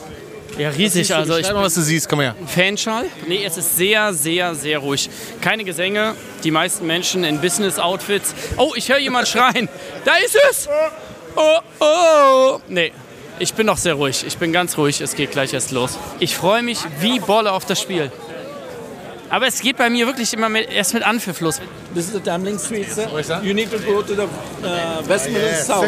Ja, 0.57 0.69
riesig. 0.69 1.13
Also 1.15 1.37
ich 1.37 1.47
mal, 1.51 1.63
was 1.63 1.75
du 1.75 1.81
siehst, 1.81 2.09
komm 2.09 2.19
her. 2.19 2.35
Fanschal. 2.45 3.05
Nee, 3.27 3.45
es 3.45 3.55
ist 3.57 3.77
sehr, 3.77 4.13
sehr, 4.13 4.55
sehr 4.55 4.79
ruhig. 4.79 5.09
Keine 5.39 5.63
Gesänge. 5.63 6.15
Die 6.43 6.51
meisten 6.51 6.85
Menschen 6.85 7.23
in 7.23 7.39
Business-Outfits. 7.39 8.35
Oh, 8.57 8.73
ich 8.75 8.89
höre 8.89 8.97
jemand 8.97 9.27
schreien. 9.29 9.69
Da 10.03 10.15
ist 10.17 10.37
es! 10.49 10.67
Oh, 11.35 11.59
oh. 11.79 12.59
Nee, 12.67 12.91
ich 13.39 13.53
bin 13.53 13.67
noch 13.67 13.77
sehr 13.77 13.93
ruhig. 13.93 14.25
Ich 14.27 14.37
bin 14.37 14.51
ganz 14.51 14.77
ruhig. 14.77 14.99
Es 14.99 15.15
geht 15.15 15.31
gleich 15.31 15.53
erst 15.53 15.71
los. 15.71 15.97
Ich 16.19 16.35
freue 16.35 16.61
mich 16.61 16.79
wie 16.99 17.19
Bolle 17.19 17.53
auf 17.53 17.65
das 17.65 17.81
Spiel. 17.81 18.11
Aber 19.29 19.47
es 19.47 19.59
geht 19.61 19.77
bei 19.77 19.89
mir 19.89 20.07
wirklich 20.07 20.33
immer 20.33 20.49
mit, 20.49 20.71
erst 20.71 20.93
mit 20.93 21.03
Anpfiff 21.03 21.39
los. 21.41 21.61
This 21.93 22.07
is 22.07 22.13
the 22.13 22.19
Damling 22.19 22.57
Street, 22.59 22.91
sir. 22.91 23.07
You 23.43 23.53
need 23.53 23.71
to 23.71 23.79
go 23.79 24.01
to 24.01 24.15
the 24.15 24.23
uh, 24.23 25.07
Westminster 25.07 25.55
South. 25.63 25.85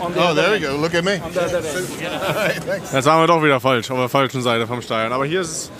On 0.00 0.12
the 0.12 0.20
Oh, 0.20 0.34
there 0.34 0.50
we 0.52 0.60
go. 0.60 0.76
Look 0.76 0.94
at 0.94 1.04
me. 1.04 1.20
On 1.24 1.32
the 1.32 1.40
other 1.40 1.58
end. 1.58 2.82
Jetzt 2.92 3.04
waren 3.06 3.20
wir 3.20 3.26
doch 3.26 3.42
wieder 3.42 3.60
falsch, 3.60 3.90
auf 3.90 3.98
der 3.98 4.08
falschen 4.08 4.42
Seite 4.42 4.66
vom 4.66 4.82
Stadion. 4.82 5.12
Aber 5.12 5.26
hier 5.26 5.40
ist 5.40 5.50
es 5.50 5.70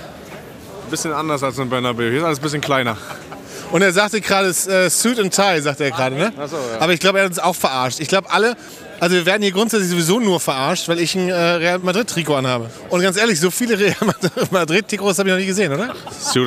ein 0.85 0.91
bisschen 0.91 1.13
anders 1.13 1.43
als 1.43 1.59
in 1.59 1.69
Bernabeu. 1.69 2.09
Hier 2.11 2.19
ist 2.19 2.25
alles 2.25 2.39
ein 2.39 2.43
bisschen 2.43 2.61
kleiner. 2.61 2.97
Und 3.73 3.83
er 3.83 3.93
sagte 3.93 4.21
gerade 4.21 4.49
äh, 4.49 4.89
Suit 4.89 5.19
and 5.19 5.35
Tie, 5.35 5.61
sagte 5.61 5.85
er 5.85 5.91
gerade, 5.91 6.15
ne? 6.15 6.33
Ach 6.39 6.49
so, 6.49 6.57
ja. 6.57 6.81
Aber 6.81 6.93
ich 6.93 7.01
glaube, 7.01 7.19
er 7.19 7.25
hat 7.25 7.31
uns 7.31 7.41
auch 7.41 7.57
verarscht. 7.57 7.99
Ich 7.99 8.09
glaube, 8.09 8.31
alle, 8.31 8.57
also 9.01 9.17
wir 9.17 9.27
werden 9.27 9.43
hier 9.43 9.53
grundsätzlich 9.53 9.91
sowieso 9.91 10.21
nur 10.21 10.41
verarscht, 10.41 10.89
weil 10.89 11.01
ich 11.01 11.15
ein 11.15 11.29
äh, 11.29 11.35
Real 11.35 11.79
Madrid-Trikot 11.79 12.35
anhabe. 12.35 12.71
Und 12.91 13.03
ganz 13.03 13.17
ehrlich, 13.17 13.41
so 13.41 13.51
viele 13.51 13.79
Real 13.79 13.95
Madrid-Trikots 14.51 15.19
habe 15.19 15.29
ich 15.29 15.35
noch 15.35 15.41
nie 15.41 15.47
gesehen, 15.47 15.73
oder? 15.73 15.95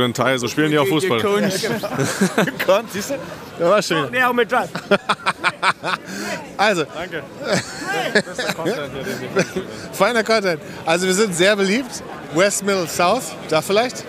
And 0.03 0.15
Tie, 0.15 0.37
so 0.37 0.47
spielen 0.47 0.71
die 0.71 0.79
auch 0.79 0.87
Fußball. 0.87 1.19
Gekonnt, 1.21 2.91
siehst 2.91 3.11
du? 3.11 3.15
Ja, 3.59 3.69
war 3.69 3.81
schön. 3.81 4.13
Yeah, 4.13 4.35
with 4.35 4.47
that. 4.47 4.69
Also, 6.57 6.85
Danke. 6.85 7.23
feiner 9.93 10.23
Content. 10.23 10.61
Also 10.85 11.07
wir 11.07 11.13
sind 11.13 11.35
sehr 11.35 11.55
beliebt. 11.55 12.03
West 12.35 12.63
Middle 12.63 12.87
South, 12.87 13.23
da 13.49 13.61
vielleicht? 13.61 14.03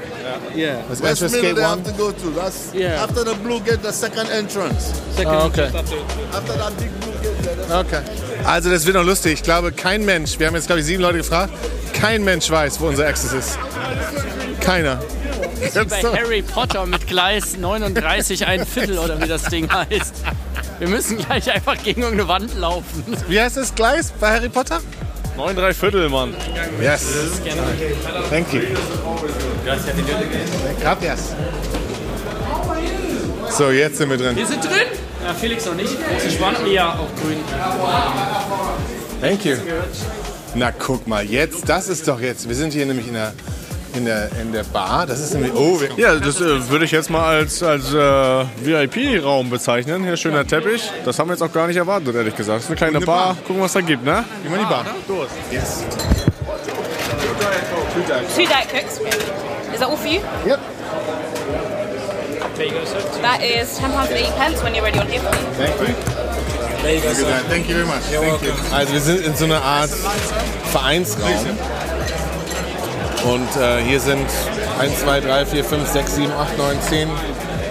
Yeah. 0.54 0.76
Das 0.88 1.00
West 1.02 1.22
Entrance 1.22 1.37
Middle 1.37 1.54
they 1.54 1.64
One. 1.64 1.70
have 1.70 1.83
to 1.85 1.92
go 1.92 2.12
to. 2.12 2.30
That's 2.37 2.72
Yeah. 2.74 3.02
after 3.02 3.24
the 3.24 3.35
blue 3.42 3.61
gate, 3.61 3.80
the 3.83 3.92
second 3.92 4.28
entrance. 4.30 4.92
Second 5.16 5.33
Ah, 5.33 5.46
okay. 5.46 5.68
After 6.33 6.54
that 6.54 6.76
big 6.78 6.90
blue 7.00 7.12
gate, 7.22 7.42
there, 7.42 7.56
that's 7.56 7.72
Okay. 7.72 8.02
Also 8.44 8.70
das 8.70 8.85
wird 8.87 8.96
noch 8.96 9.04
lustig. 9.04 9.33
Ich 9.35 9.42
glaube, 9.42 9.72
kein 9.72 10.04
Mensch, 10.04 10.38
wir 10.38 10.46
haben 10.46 10.54
jetzt 10.54 10.66
glaube 10.66 10.80
ich 10.80 10.87
sieben 10.87 11.02
Leute 11.02 11.18
gefragt, 11.18 11.52
kein 11.94 12.22
Mensch 12.24 12.50
weiß, 12.50 12.80
wo 12.80 12.88
unser 12.88 13.06
Access 13.06 13.33
ist. 13.33 13.59
Keiner. 14.61 15.00
Bei 15.88 16.02
Harry 16.18 16.42
Potter 16.42 16.87
mit 16.87 17.06
Gleis 17.06 17.56
39 17.56 18.46
ein 18.46 18.64
Viertel 18.66 18.98
oder 18.98 19.20
wie 19.20 19.28
das 19.28 19.44
Ding 19.44 19.70
heißt. 19.72 20.14
Wir 20.78 20.88
müssen 20.88 21.18
gleich 21.18 21.50
einfach 21.52 21.76
gegen 21.83 22.02
irgendeine 22.02 22.28
Wand 22.28 22.54
laufen. 22.59 23.04
Wie 23.28 23.40
heißt 23.40 23.56
das 23.56 23.74
Gleis 23.74 24.12
bei 24.18 24.30
Harry 24.30 24.48
Potter? 24.48 24.80
9 25.36 25.56
3 25.56 25.74
Viertel, 25.74 26.08
Mann. 26.08 26.34
Yes. 26.80 27.40
Thank 28.28 28.52
you. 28.52 28.62
Gracias. 30.80 31.34
So, 33.50 33.70
jetzt 33.70 33.98
sind 33.98 34.10
wir 34.10 34.16
drin. 34.16 34.36
Wir 34.36 34.46
sind 34.46 34.62
drin? 34.64 34.86
Ja, 35.24 35.34
Felix 35.34 35.66
noch 35.66 35.74
nicht. 35.74 35.96
Große 36.08 36.30
Spannung. 36.30 36.66
Ja, 36.70 36.92
auch 36.94 37.22
grün. 37.22 37.38
Thank 39.20 39.44
you. 39.44 39.56
Na 40.54 40.72
guck 40.72 41.06
mal, 41.06 41.24
jetzt, 41.24 41.68
das 41.68 41.88
ist 41.88 42.08
doch 42.08 42.20
jetzt. 42.20 42.48
Wir 42.48 42.56
sind 42.56 42.72
hier 42.72 42.86
nämlich 42.86 43.06
in 43.06 43.14
der, 43.14 43.32
in 43.94 44.05
der, 44.05 44.29
in 44.40 44.53
der 44.53 44.64
Bar. 44.64 45.07
Das 45.07 45.18
ist 45.20 45.35
nämlich. 45.35 45.53
Oh, 45.55 45.79
Ja, 45.96 46.14
das 46.16 46.40
äh, 46.40 46.68
würde 46.68 46.85
ich 46.85 46.90
jetzt 46.90 47.11
mal 47.11 47.24
als, 47.38 47.62
als 47.62 47.92
äh, 47.92 48.44
VIP-Raum 48.64 49.50
bezeichnen. 49.50 50.05
Hier 50.05 50.16
schöner 50.16 50.46
Teppich. 50.46 50.90
Das 51.05 51.18
haben 51.18 51.29
wir 51.29 51.35
jetzt 51.35 51.42
auch 51.42 51.53
gar 51.53 51.66
nicht 51.66 51.76
erwartet, 51.76 52.14
ehrlich 52.14 52.37
gesagt. 52.37 52.59
Das 52.59 52.64
ist 52.64 52.70
eine 52.70 52.76
kleine 52.76 52.96
Eine 52.98 53.07
Bar. 53.07 53.26
Bar. 53.35 53.37
Gucken, 53.46 53.62
was 53.62 53.72
da 53.72 53.81
gibt, 53.81 54.05
ne? 54.05 54.24
gehen 54.42 54.53
wir 54.53 54.61
in 54.61 54.66
die 54.66 54.70
Bar. 54.72 54.85
Yes. 55.50 55.83
Two 58.35 58.42
Diet 58.46 58.68
Cokes. 58.70 59.00
Is 59.72 59.79
that 59.81 59.88
all 59.88 59.96
for 59.96 60.09
you? 60.09 60.20
Yep. 60.46 60.61
That 63.22 63.40
is 63.42 63.79
£10 63.79 63.85
and 63.85 64.11
80 64.11 64.31
pence 64.37 64.62
when 64.62 64.74
you're 64.74 64.85
ready 64.85 64.98
on 64.98 65.07
here 65.07 65.20
for 65.20 65.31
me. 65.31 65.40
Thank 66.83 67.05
you. 67.05 67.14
Thank 67.48 67.68
you 67.68 67.74
very 67.74 67.87
much. 67.87 68.03
Thank 68.05 68.42
you. 68.42 68.53
Also 68.72 68.92
wir 68.92 69.00
sind 69.00 69.24
in 69.24 69.35
so 69.35 69.44
einer 69.46 69.62
Art 69.62 69.90
Vereinsraum. 70.70 71.59
Und 73.24 73.61
äh, 73.61 73.83
hier 73.83 74.00
sind 74.00 74.26
1, 74.78 75.00
2, 75.00 75.20
3, 75.20 75.46
4, 75.46 75.64
5, 75.64 75.88
6, 75.88 76.14
7, 76.14 76.33
8, 76.33 76.59
9, 76.59 76.83
10 76.88 77.09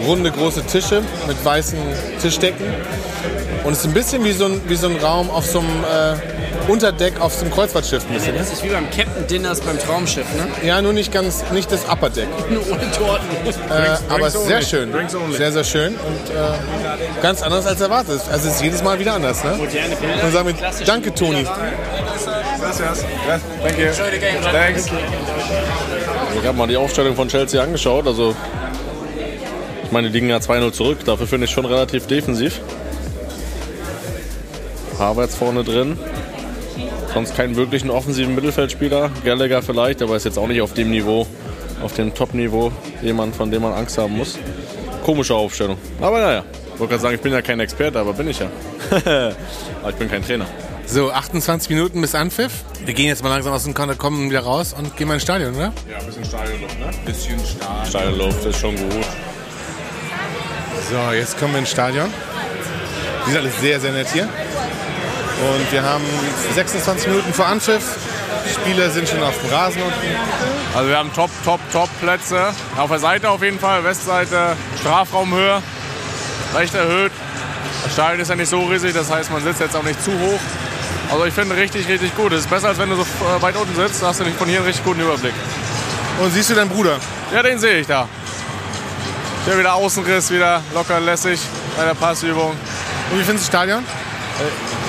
runde 0.07 0.31
große 0.31 0.63
Tische 0.65 1.01
mit 1.27 1.43
weißen 1.43 1.77
Tischdecken. 2.21 2.65
Und 3.63 3.73
es 3.73 3.79
ist 3.79 3.85
ein 3.85 3.93
bisschen 3.93 4.23
wie 4.23 4.31
so 4.31 4.45
ein, 4.45 4.61
wie 4.67 4.75
so 4.75 4.87
ein 4.87 4.97
Raum 4.97 5.29
auf 5.29 5.45
so 5.45 5.59
einem 5.59 5.83
äh, 5.83 6.71
Unterdeck 6.71 7.19
auf 7.19 7.33
so 7.33 7.41
einem 7.41 7.53
Kreuzfahrtschiff. 7.53 8.05
Ein 8.07 8.13
bisschen, 8.13 8.33
ne? 8.33 8.39
Das 8.39 8.53
ist 8.53 8.63
wie 8.63 8.69
beim 8.69 8.89
Captain 8.89 9.27
Dinners 9.27 9.59
beim 9.61 9.77
Traumschiff, 9.79 10.25
ne? 10.35 10.47
Ja, 10.65 10.81
nur 10.81 10.93
nicht 10.93 11.11
ganz, 11.11 11.43
nicht 11.51 11.71
das 11.71 11.85
Upper 11.89 12.09
Deck. 12.09 12.27
Nur 12.49 12.61
ohne 12.71 12.91
Torten. 12.91 13.27
Äh, 13.69 13.97
aber 14.07 14.27
es 14.27 14.35
ist 14.35 14.45
sehr 14.45 14.61
schön. 14.61 14.91
Drinks 14.91 15.15
only. 15.15 15.35
Sehr, 15.35 15.51
sehr 15.51 15.63
schön 15.63 15.95
und 15.95 16.29
äh, 16.29 17.21
ganz 17.21 17.41
anders 17.41 17.65
als 17.65 17.81
erwartet. 17.81 18.21
Also 18.31 18.47
es 18.47 18.55
ist 18.55 18.61
jedes 18.61 18.83
Mal 18.83 18.99
wieder 18.99 19.13
anders. 19.13 19.43
Ne? 19.43 19.55
Moderne 19.57 19.95
Bilder. 19.95 20.23
Und 20.23 20.31
sagen 20.31 20.47
wir, 20.47 20.85
danke 20.85 21.13
Toni. 21.13 21.45
Gracias. 22.69 23.03
Thank 23.63 23.79
you. 23.79 23.87
Thanks. 24.51 24.85
Ich 26.39 26.47
habe 26.47 26.55
mal 26.55 26.67
die 26.67 26.77
Aufstellung 26.77 27.15
von 27.15 27.27
Chelsea 27.27 27.61
angeschaut. 27.61 28.05
Also, 28.05 28.35
ich 29.83 29.91
meine, 29.91 30.09
die 30.09 30.13
liegen 30.13 30.29
ja 30.29 30.37
2-0 30.37 30.71
zurück. 30.71 30.99
Dafür 31.03 31.25
finde 31.25 31.45
ich 31.45 31.51
schon 31.51 31.65
relativ 31.65 32.05
defensiv. 32.05 32.61
Havertz 34.99 35.33
vorne 35.33 35.63
drin. 35.63 35.97
Sonst 37.11 37.35
keinen 37.35 37.55
wirklichen 37.55 37.89
offensiven 37.89 38.35
Mittelfeldspieler. 38.35 39.09
Gallagher 39.25 39.63
vielleicht, 39.63 40.03
aber 40.03 40.15
ist 40.15 40.25
jetzt 40.25 40.37
auch 40.37 40.47
nicht 40.47 40.61
auf 40.61 40.73
dem 40.75 40.91
Niveau, 40.91 41.25
auf 41.81 41.93
dem 41.93 42.13
Top-Niveau, 42.13 42.71
jemand, 43.01 43.35
von 43.35 43.49
dem 43.49 43.63
man 43.63 43.73
Angst 43.73 43.97
haben 43.97 44.15
muss. 44.15 44.37
Komische 45.03 45.33
Aufstellung. 45.33 45.77
Aber 45.99 46.19
naja, 46.19 46.43
ich 46.75 46.79
wollte 46.79 46.91
gerade 46.91 47.01
sagen, 47.01 47.15
ich 47.15 47.21
bin 47.21 47.33
ja 47.33 47.41
kein 47.41 47.59
Experte, 47.59 47.97
aber 47.97 48.13
bin 48.13 48.29
ich 48.29 48.39
ja. 48.39 48.47
aber 49.81 49.89
ich 49.89 49.95
bin 49.95 50.07
kein 50.07 50.23
Trainer. 50.23 50.45
So, 50.91 51.11
28 51.11 51.69
Minuten 51.69 52.01
bis 52.01 52.15
Anpfiff. 52.15 52.51
Wir 52.83 52.95
gehen 52.95 53.05
jetzt 53.05 53.21
mal 53.21 53.29
langsam 53.29 53.53
aus 53.53 53.63
dem 53.63 53.75
Konter, 53.75 53.93
kommen 53.93 54.31
wieder 54.31 54.39
raus 54.39 54.73
und 54.75 54.97
gehen 54.97 55.07
mal 55.07 55.13
ins 55.13 55.23
Stadion, 55.23 55.53
oder? 55.53 55.71
Ja, 55.87 55.99
ein 55.99 56.05
bisschen 56.07 56.25
Stadionluft, 56.25 56.79
ne? 56.79 56.89
Bisschen 57.05 57.39
Stadion. 57.45 57.85
Stadionluft 57.85 58.45
ist 58.45 58.59
schon 58.59 58.75
gut. 58.75 59.05
So, 60.89 61.13
jetzt 61.13 61.37
kommen 61.37 61.53
wir 61.53 61.59
ins 61.59 61.69
Stadion. 61.69 62.11
Die 63.23 63.29
sind 63.29 63.39
alles 63.39 63.59
sehr, 63.61 63.79
sehr 63.79 63.91
nett 63.91 64.07
hier. 64.11 64.23
Und 64.23 65.71
wir 65.71 65.83
haben 65.83 66.03
26 66.55 67.07
Minuten 67.07 67.33
vor 67.33 67.45
Anpfiff. 67.45 67.83
Die 68.47 68.53
Spieler 68.55 68.89
sind 68.89 69.07
schon 69.07 69.21
auf 69.21 69.39
dem 69.41 69.51
Rasen 69.51 69.83
unten. 69.83 69.95
Also 70.75 70.89
wir 70.89 70.97
haben 70.97 71.13
Top, 71.13 71.29
Top, 71.45 71.59
Top 71.71 71.89
Plätze. 72.01 72.47
Auf 72.77 72.89
der 72.89 72.99
Seite 72.99 73.29
auf 73.29 73.43
jeden 73.43 73.59
Fall, 73.59 73.83
Westseite, 73.83 74.55
Strafraumhöhe, 74.79 75.61
recht 76.55 76.73
erhöht. 76.73 77.11
Das 77.83 77.93
Stadion 77.93 78.21
ist 78.21 78.29
ja 78.29 78.35
nicht 78.35 78.49
so 78.49 78.63
riesig, 78.65 78.93
das 78.93 79.11
heißt 79.11 79.31
man 79.31 79.43
sitzt 79.43 79.59
jetzt 79.59 79.75
auch 79.75 79.83
nicht 79.83 80.03
zu 80.03 80.11
hoch. 80.11 80.39
Also 81.11 81.25
ich 81.25 81.33
finde 81.33 81.55
richtig, 81.55 81.87
richtig 81.87 82.15
gut. 82.15 82.31
Es 82.33 82.41
ist 82.41 82.49
besser, 82.49 82.67
als 82.69 82.77
wenn 82.77 82.89
du 82.89 82.95
so 82.95 83.01
äh, 83.01 83.41
weit 83.41 83.55
unten 83.55 83.75
sitzt, 83.75 84.01
da 84.01 84.07
hast 84.07 84.19
du 84.19 84.23
nicht 84.23 84.37
von 84.37 84.47
hier 84.47 84.57
einen 84.57 84.67
richtig 84.67 84.85
guten 84.85 85.01
Überblick. 85.01 85.33
Und 86.21 86.31
siehst 86.31 86.49
du 86.49 86.53
deinen 86.53 86.69
Bruder? 86.69 86.97
Ja, 87.33 87.41
den 87.41 87.57
sehe 87.57 87.79
ich 87.79 87.87
da. 87.87 88.07
Der 89.47 89.57
wieder 89.57 89.73
Außenriss, 89.73 90.29
wieder 90.31 90.61
locker 90.73 90.99
lässig 90.99 91.39
bei 91.77 91.85
der 91.85 91.95
Passübung. 91.95 92.51
Und 92.51 93.19
wie 93.19 93.23
findest 93.23 93.47
du 93.47 93.51
das 93.51 93.61
Stadion? 93.61 93.83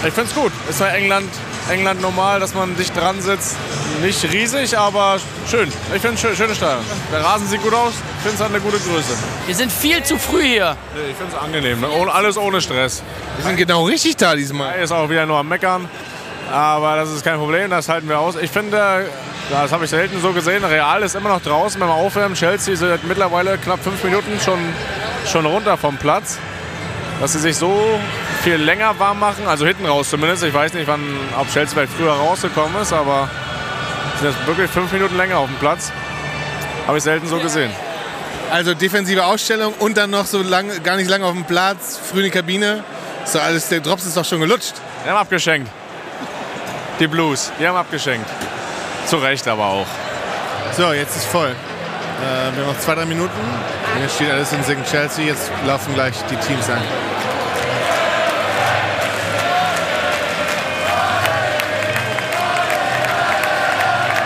Ich 0.07 0.13
finde 0.13 0.29
es 0.29 0.35
gut. 0.35 0.53
Ist 0.69 0.81
ja 0.81 0.89
England, 0.89 1.31
England 1.71 2.01
normal, 2.03 2.41
dass 2.41 2.55
man 2.55 2.77
dicht 2.77 2.97
dran 2.97 3.21
sitzt. 3.23 3.57
Nicht 4.03 4.23
riesig, 4.33 4.77
aber 4.77 5.19
schön. 5.49 5.69
Ich 5.95 6.01
finde 6.01 6.15
es 6.15 6.21
schön, 6.21 6.37
schönes 6.37 6.57
Stadion. 6.57 6.85
Der 7.13 7.25
Rasen 7.25 7.49
sieht 7.49 7.63
gut 7.63 7.75
aus. 7.75 7.93
Ich 7.95 8.23
finde 8.23 8.37
es 8.37 8.41
hat 8.41 8.51
eine 8.51 8.61
gute 8.61 8.79
Größe. 8.79 9.13
Wir 9.47 9.55
sind 9.55 9.73
viel 9.73 10.03
zu 10.03 10.19
früh 10.19 10.43
hier. 10.43 10.77
Ich 11.09 11.17
finde 11.17 11.35
es 11.35 11.43
angenehm. 11.43 11.81
Ne? 11.81 11.89
Alles 12.13 12.37
ohne 12.37 12.61
Stress. 12.61 13.03
Wir 13.37 13.45
sind 13.47 13.57
genau 13.57 13.85
richtig 13.85 14.17
da 14.17 14.35
diesmal. 14.35 14.75
Er 14.75 14.85
ist 14.85 14.93
auch 14.93 15.09
wieder 15.09 15.27
nur 15.27 15.39
am 15.39 15.49
Meckern. 15.49 15.89
Aber 16.51 16.97
das 16.97 17.11
ist 17.11 17.25
kein 17.25 17.39
Problem, 17.39 17.71
das 17.71 17.89
halten 17.89 18.09
wir 18.09 18.19
aus. 18.19 18.35
Ich 18.37 18.51
finde, 18.51 19.07
das 19.51 19.73
habe 19.73 19.85
ich 19.85 19.91
selten 19.91 20.21
so 20.21 20.33
gesehen, 20.33 20.65
Real 20.65 21.03
ist 21.03 21.15
immer 21.15 21.29
noch 21.29 21.43
draußen 21.43 21.79
beim 21.81 21.91
Aufwärmen. 21.91 22.35
Chelsea 22.35 22.75
sind 22.75 23.05
mittlerweile 23.05 23.57
knapp 23.59 23.83
fünf 23.83 24.03
Minuten 24.03 24.39
schon, 24.45 24.59
schon 25.31 25.47
runter 25.47 25.77
vom 25.77 25.97
Platz. 25.97 26.39
Dass 27.21 27.35
sie 27.35 27.39
sich 27.39 27.57
so 27.57 28.01
viel 28.43 28.57
länger 28.57 28.99
warm 28.99 29.21
machen, 29.21 29.47
also 29.47 29.67
hinten 29.67 29.87
raus 29.87 30.09
zumindest. 30.09 30.43
Ich 30.43 30.55
weiß 30.55 30.73
nicht, 30.73 30.89
wann, 30.89 31.03
ob 31.39 31.49
Chelsea 31.53 31.75
vielleicht 31.75 31.93
früher 31.93 32.13
rausgekommen 32.13 32.81
ist, 32.81 32.93
aber 32.93 33.29
sind 34.19 34.33
jetzt 34.33 34.47
wirklich 34.47 34.71
fünf 34.71 34.91
Minuten 34.91 35.17
länger 35.17 35.39
auf 35.39 35.47
dem 35.47 35.59
Platz. 35.59 35.93
Habe 36.87 36.97
ich 36.97 37.05
selten 37.05 37.29
so 37.29 37.39
gesehen. 37.39 37.71
Also 38.51 38.75
defensive 38.75 39.25
Ausstellung 39.25 39.75
und 39.79 39.97
dann 39.97 40.11
noch 40.11 40.27
so 40.27 40.43
lang, 40.43 40.83
gar 40.83 40.97
nicht 40.97 41.09
lange 41.09 41.27
auf 41.27 41.35
dem 41.35 41.45
Platz, 41.45 42.01
früh 42.11 42.19
in 42.19 42.25
die 42.25 42.31
Kabine. 42.31 42.83
So 43.25 43.39
alles, 43.39 43.69
der 43.69 43.81
Drops 43.81 44.07
ist 44.07 44.17
doch 44.17 44.25
schon 44.25 44.41
gelutscht. 44.41 44.75
Die 45.05 45.09
haben 45.09 45.19
abgeschenkt. 45.19 45.71
Die 47.01 47.09
Blues, 47.09 47.51
die 47.59 47.67
haben 47.67 47.79
abgeschenkt. 47.79 48.29
Zu 49.07 49.17
Recht 49.17 49.49
aber 49.49 49.65
auch. 49.65 49.87
So, 50.77 50.93
jetzt 50.93 51.17
ist 51.17 51.25
voll. 51.25 51.49
Äh, 51.49 52.55
wir 52.55 52.63
haben 52.63 52.73
noch 52.75 52.79
zwei, 52.79 52.95
drei 52.95 53.07
Minuten. 53.07 53.33
Hier 53.97 54.07
steht 54.07 54.31
alles 54.31 54.53
in 54.53 54.63
Singen 54.63 54.85
Chelsea. 54.85 55.25
Jetzt 55.25 55.51
laufen 55.67 55.95
gleich 55.95 56.15
die 56.31 56.37
Teams 56.37 56.69
an. 56.69 56.77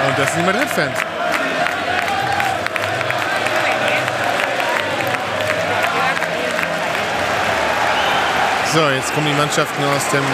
Und 0.08 0.18
das 0.18 0.32
sind 0.32 0.42
die 0.42 0.46
Madrid-Fans. 0.46 0.98
So, 8.72 8.90
jetzt 8.90 9.14
kommen 9.14 9.28
die 9.28 9.34
Mannschaften 9.34 9.84
aus 9.84 10.10
dem, 10.10 10.24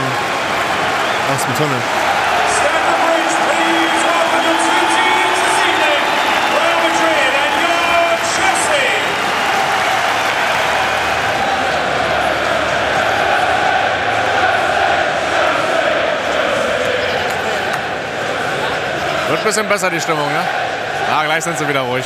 aus 1.35 1.44
dem 1.44 1.55
Tunnel. 1.59 1.99
Bisschen 19.50 19.68
besser 19.68 19.90
die 19.90 20.00
Stimmung, 20.00 20.28
ne? 20.28 20.44
Ja, 21.08 21.24
gleich 21.24 21.42
sind 21.42 21.58
sie 21.58 21.66
wieder 21.66 21.80
ruhig. 21.80 22.04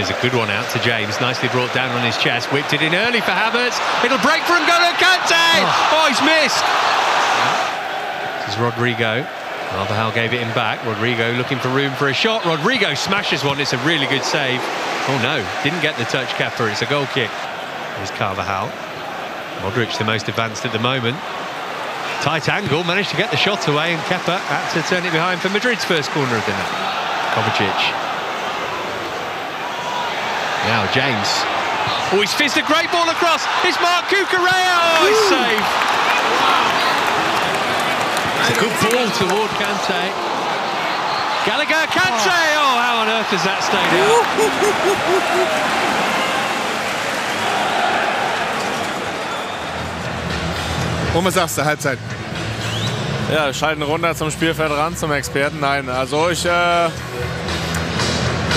Is 0.00 0.10
a 0.10 0.18
good 0.20 0.34
one 0.34 0.50
out 0.50 0.68
to 0.72 0.78
James. 0.80 1.20
Nicely 1.20 1.48
brought 1.48 1.72
down 1.72 1.90
on 1.96 2.04
his 2.04 2.16
chest. 2.18 2.52
Whipped 2.52 2.72
it 2.72 2.82
in 2.82 2.94
early 2.94 3.20
for 3.20 3.32
Havertz. 3.32 3.78
It'll 4.04 4.22
break 4.22 4.42
from 4.44 4.62
N'Golo 4.62 4.92
Kante. 4.98 5.62
Oh. 5.62 5.94
oh, 5.94 6.04
he's 6.08 6.22
missed. 6.22 6.64
This 8.46 8.54
is 8.54 8.60
Rodrigo. 8.60 9.26
Carvajal 9.70 10.12
gave 10.12 10.32
it 10.32 10.40
him 10.40 10.54
back. 10.54 10.84
Rodrigo 10.86 11.32
looking 11.32 11.58
for 11.58 11.68
room 11.68 11.92
for 11.94 12.08
a 12.08 12.14
shot. 12.14 12.44
Rodrigo 12.44 12.94
smashes 12.94 13.44
one. 13.44 13.60
It's 13.60 13.72
a 13.72 13.78
really 13.78 14.06
good 14.06 14.22
save. 14.22 14.60
Oh 15.08 15.18
no, 15.22 15.44
didn't 15.62 15.82
get 15.82 15.98
the 15.98 16.04
touch, 16.04 16.28
Kepa. 16.38 16.70
It's 16.70 16.82
a 16.82 16.86
goal 16.86 17.06
kick. 17.06 17.30
Here's 17.96 18.10
Carvajal. 18.12 18.70
Modric 19.60 19.96
the 19.98 20.04
most 20.04 20.28
advanced 20.28 20.64
at 20.64 20.72
the 20.72 20.78
moment. 20.78 21.16
Tight 22.22 22.48
angle, 22.48 22.84
managed 22.84 23.10
to 23.10 23.16
get 23.16 23.30
the 23.30 23.36
shot 23.36 23.66
away, 23.68 23.94
and 23.94 24.02
Kepa 24.02 24.38
had 24.38 24.72
to 24.74 24.88
turn 24.88 25.04
it 25.04 25.12
behind 25.12 25.40
for 25.40 25.48
Madrid's 25.50 25.84
first 25.84 26.10
corner 26.10 26.36
of 26.36 26.44
the 26.46 26.52
night. 26.52 26.86
Kovacic. 27.34 28.05
Now 30.66 30.84
James. 30.90 31.28
Oh, 32.12 32.20
he's 32.20 32.34
fizzed 32.34 32.58
a 32.58 32.62
great 32.62 32.90
ball 32.90 33.08
across. 33.08 33.46
It's 33.62 33.78
Mark 33.80 34.06
Cucurella. 34.10 34.98
Oh, 34.98 35.06
he's 35.06 35.22
saved. 35.30 35.66
It's 38.42 38.50
a 38.50 38.58
good 38.60 38.74
ball 38.82 39.06
toward 39.14 39.50
Kante. 39.58 40.10
Gallagher, 41.46 41.86
Kante. 41.94 42.42
Oh, 42.58 42.78
how 42.82 42.98
on 43.02 43.08
earth 43.08 43.30
has 43.30 43.44
that 43.46 43.62
stayed 43.62 43.94
out? 44.02 44.26
Und 51.16 51.24
was 51.24 51.34
sagst 51.34 51.56
du, 51.56 51.64
Halbzeit? 51.64 51.98
Ja, 53.32 53.52
schalten 53.52 53.82
runter 53.82 54.14
zum 54.14 54.30
Spielfeld 54.30 54.70
ran, 54.70 54.96
zum 54.96 55.10
Experten. 55.12 55.60
Nein, 55.60 55.88
also 55.88 56.28
ich 56.28 56.44
äh, 56.44 56.88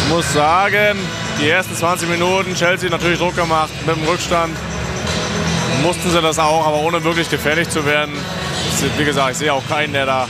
muss 0.10 0.34
sagen, 0.34 1.00
die 1.42 1.50
ersten 1.50 1.76
20 1.76 2.10
Minuten, 2.10 2.54
Chelsea 2.56 2.90
natürlich 2.90 3.20
Druck 3.20 3.36
gemacht 3.36 3.70
mit 3.86 3.96
dem 3.96 4.04
Rückstand. 4.04 4.56
Mussten 5.84 6.10
sie 6.10 6.22
das 6.22 6.38
auch, 6.40 6.68
aber 6.68 6.78
ohne 6.78 7.04
wirklich 7.04 7.30
gefährlich 7.30 7.70
zu 7.70 7.86
werden. 7.86 8.14
Wie 8.98 9.06
gesagt, 9.06 9.32
ich 9.32 9.38
sehe 9.38 9.54
auch 9.54 9.66
keinen, 9.70 9.94
der 9.94 10.06
da 10.06 10.28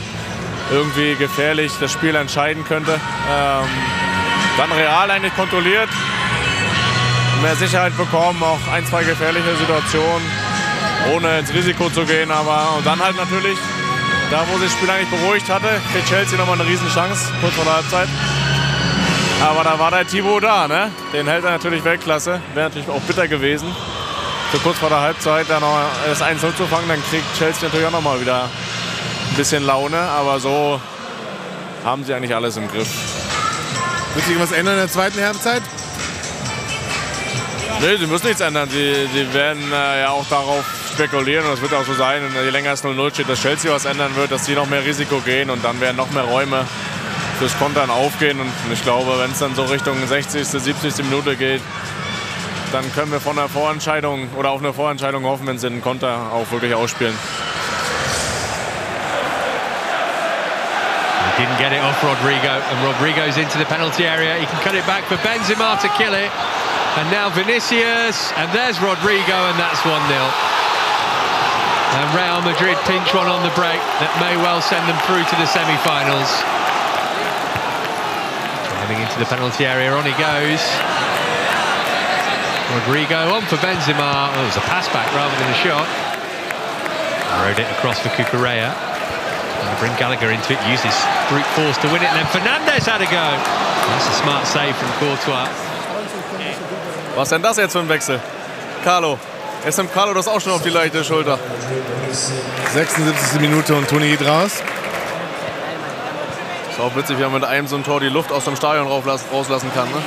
irgendwie 0.70 1.16
gefährlich 1.16 1.72
das 1.80 1.90
Spiel 1.92 2.14
entscheiden 2.14 2.64
könnte. 2.64 2.92
Ähm, 2.92 3.68
dann 4.56 4.72
Real 4.72 5.10
eigentlich 5.10 5.34
kontrolliert, 5.34 5.88
mehr 7.42 7.56
Sicherheit 7.56 7.96
bekommen, 7.96 8.42
auch 8.42 8.72
ein, 8.72 8.86
zwei 8.86 9.02
gefährliche 9.02 9.56
Situationen, 9.56 10.22
ohne 11.14 11.40
ins 11.40 11.52
Risiko 11.52 11.90
zu 11.90 12.04
gehen. 12.04 12.30
Aber 12.30 12.74
und 12.76 12.86
dann 12.86 13.00
halt 13.00 13.16
natürlich, 13.16 13.58
da 14.30 14.44
wo 14.52 14.58
sich 14.58 14.70
das 14.70 14.78
Spiel 14.78 14.90
eigentlich 14.90 15.10
beruhigt 15.10 15.48
hatte, 15.48 15.68
kriegt 15.92 16.08
Chelsea 16.08 16.38
nochmal 16.38 16.60
eine 16.60 16.68
Riesenchance, 16.68 17.32
kurz 17.40 17.54
vor 17.54 17.64
der 17.64 17.74
Halbzeit. 17.74 18.08
Aber 19.40 19.64
da 19.64 19.78
war 19.78 19.90
der 19.90 20.06
Thibaut 20.06 20.42
da, 20.42 20.68
ne? 20.68 20.90
Den 21.14 21.26
hält 21.26 21.44
er 21.44 21.52
natürlich 21.52 21.82
Weltklasse. 21.82 22.42
Wäre 22.52 22.68
natürlich 22.68 22.88
auch 22.88 23.00
bitter 23.00 23.26
gewesen, 23.26 23.74
für 24.50 24.58
kurz 24.58 24.78
vor 24.78 24.90
der 24.90 25.00
Halbzeit 25.00 25.46
da 25.48 25.58
noch 25.60 25.80
das 26.06 26.22
1-0 26.22 26.54
zu 26.56 26.66
fangen. 26.66 26.88
Dann 26.88 27.02
kriegt 27.08 27.24
Chelsea 27.38 27.64
natürlich 27.64 27.86
auch 27.86 27.92
nochmal 27.92 28.20
wieder 28.20 28.42
ein 28.42 29.36
bisschen 29.36 29.64
Laune. 29.64 29.98
Aber 29.98 30.38
so 30.40 30.78
haben 31.84 32.04
sie 32.04 32.12
eigentlich 32.12 32.34
alles 32.34 32.58
im 32.58 32.68
Griff. 32.68 32.88
Wird 34.14 34.26
sich 34.26 34.38
was 34.38 34.52
ändern 34.52 34.74
in 34.74 34.80
der 34.80 34.90
zweiten 34.90 35.24
Halbzeit? 35.24 35.62
Nee, 37.80 37.96
sie 37.96 38.06
müssen 38.06 38.26
nichts 38.26 38.42
ändern. 38.42 38.68
Sie, 38.68 39.08
sie 39.14 39.32
werden 39.32 39.72
äh, 39.72 40.02
ja 40.02 40.10
auch 40.10 40.26
darauf 40.28 40.64
spekulieren 40.92 41.46
und 41.46 41.52
das 41.52 41.62
wird 41.62 41.72
auch 41.72 41.86
so 41.86 41.94
sein, 41.94 42.22
je 42.34 42.50
länger 42.50 42.72
es 42.72 42.84
0-0 42.84 43.14
steht, 43.14 43.28
dass 43.28 43.40
Chelsea 43.40 43.72
was 43.72 43.86
ändern 43.86 44.14
wird, 44.16 44.32
dass 44.32 44.44
sie 44.44 44.54
noch 44.54 44.68
mehr 44.68 44.84
Risiko 44.84 45.20
gehen 45.20 45.48
und 45.48 45.64
dann 45.64 45.80
werden 45.80 45.96
noch 45.96 46.10
mehr 46.10 46.24
Räume 46.24 46.66
fürs 47.40 47.58
Kontern 47.58 47.88
aufgehen. 47.88 48.38
Und 48.38 48.52
ich 48.70 48.82
glaube, 48.84 49.18
wenn 49.18 49.32
es 49.32 49.38
dann 49.38 49.54
so 49.54 49.64
Richtung 49.64 49.96
60., 50.06 50.46
70. 50.46 51.04
Minute 51.08 51.36
geht, 51.36 51.62
dann 52.70 52.84
können 52.92 53.10
wir 53.10 53.18
von 53.18 53.38
einer 53.38 53.48
Vorentscheidung 53.48 54.28
oder 54.36 54.50
auf 54.50 54.60
eine 54.60 54.74
Vorentscheidung 54.74 55.24
hoffen, 55.24 55.46
wenn 55.46 55.58
sie 55.58 55.70
den 55.70 55.80
Konter 55.80 56.30
auch 56.36 56.52
wirklich 56.52 56.74
ausspielen. 56.74 57.16
Didn't 61.38 61.56
get 61.56 61.72
it 61.72 61.80
off 61.80 61.96
Rodrigo, 62.04 62.60
and 62.60 62.76
Rodrigo's 62.84 63.38
into 63.38 63.56
the 63.56 63.64
penalty 63.64 64.04
area. 64.04 64.36
He 64.38 64.44
can 64.44 64.60
cut 64.60 64.74
it 64.74 64.84
back 64.84 65.04
for 65.04 65.16
Benzema 65.24 65.80
to 65.80 65.88
kill 65.96 66.12
it. 66.12 66.28
And 67.00 67.10
now 67.10 67.30
Vinicius, 67.30 68.36
and 68.36 68.52
there's 68.52 68.76
Rodrigo, 68.82 69.48
and 69.48 69.56
that's 69.56 69.80
1 69.88 69.96
0. 70.12 70.20
And 71.96 72.06
Real 72.12 72.42
Madrid 72.44 72.76
pinch 72.84 73.14
one 73.14 73.26
on 73.26 73.40
the 73.42 73.54
break 73.56 73.80
that 74.04 74.12
may 74.20 74.36
well 74.36 74.60
send 74.60 74.84
them 74.84 75.00
through 75.08 75.24
to 75.24 75.36
the 75.40 75.48
semi 75.48 75.80
finals. 75.80 76.59
Driving 78.90 79.06
into 79.06 79.20
the 79.20 79.30
penalty 79.30 79.66
area, 79.66 79.92
on 79.94 80.02
he 80.02 80.10
goes. 80.18 80.58
Rodrigo 82.74 83.38
on 83.38 83.42
for 83.46 83.54
Benzema. 83.62 84.34
Oh, 84.34 84.42
it 84.42 84.46
was 84.50 84.56
a 84.56 84.66
pass 84.66 84.88
back 84.90 85.06
rather 85.14 85.30
than 85.38 85.46
a 85.46 85.54
shot. 85.62 85.86
Rode 87.38 87.62
it 87.62 87.70
across 87.70 88.00
for 88.00 88.08
Cucurella. 88.18 88.74
And 88.74 89.78
bring 89.78 89.94
Gallagher 89.94 90.34
into 90.34 90.54
it, 90.54 90.58
use 90.66 90.82
his 90.82 90.98
brute 91.30 91.46
force 91.54 91.78
to 91.78 91.86
win 91.94 92.02
it, 92.02 92.10
and 92.10 92.18
then 92.18 92.26
Fernandez 92.34 92.84
had 92.84 93.00
a 93.00 93.06
go. 93.06 93.30
That's 93.94 94.08
a 94.08 94.16
smart 94.26 94.44
save 94.48 94.74
from 94.74 94.90
Courtois. 94.98 95.46
Was 97.14 97.28
denn 97.28 97.42
das 97.42 97.58
jetzt 97.58 97.74
für 97.74 97.78
ein 97.78 97.88
Wechsel? 97.88 98.18
Carlo. 98.82 99.20
Jetzt 99.64 99.78
nimmt 99.78 99.94
Carlo 99.94 100.14
das 100.14 100.26
auch 100.26 100.40
schon 100.40 100.50
auf 100.50 100.62
die 100.62 100.70
leichte 100.70 101.04
Schulter. 101.04 101.38
76. 102.72 103.40
Minute 103.40 103.72
und 103.72 103.88
Toni 103.88 104.08
geht 104.08 104.26
raus. 104.26 104.64
Ist 106.80 106.86
auch 106.86 106.96
witzig, 106.96 107.18
wie 107.18 107.22
man 107.24 107.32
mit 107.32 107.44
einem 107.44 107.66
so 107.66 107.76
ein 107.76 107.84
Tor 107.84 108.00
die 108.00 108.08
Luft 108.08 108.32
aus 108.32 108.46
dem 108.46 108.56
Stadion 108.56 108.86
rauslassen 108.86 109.70
kann. 109.74 109.86
Ne? 109.88 110.02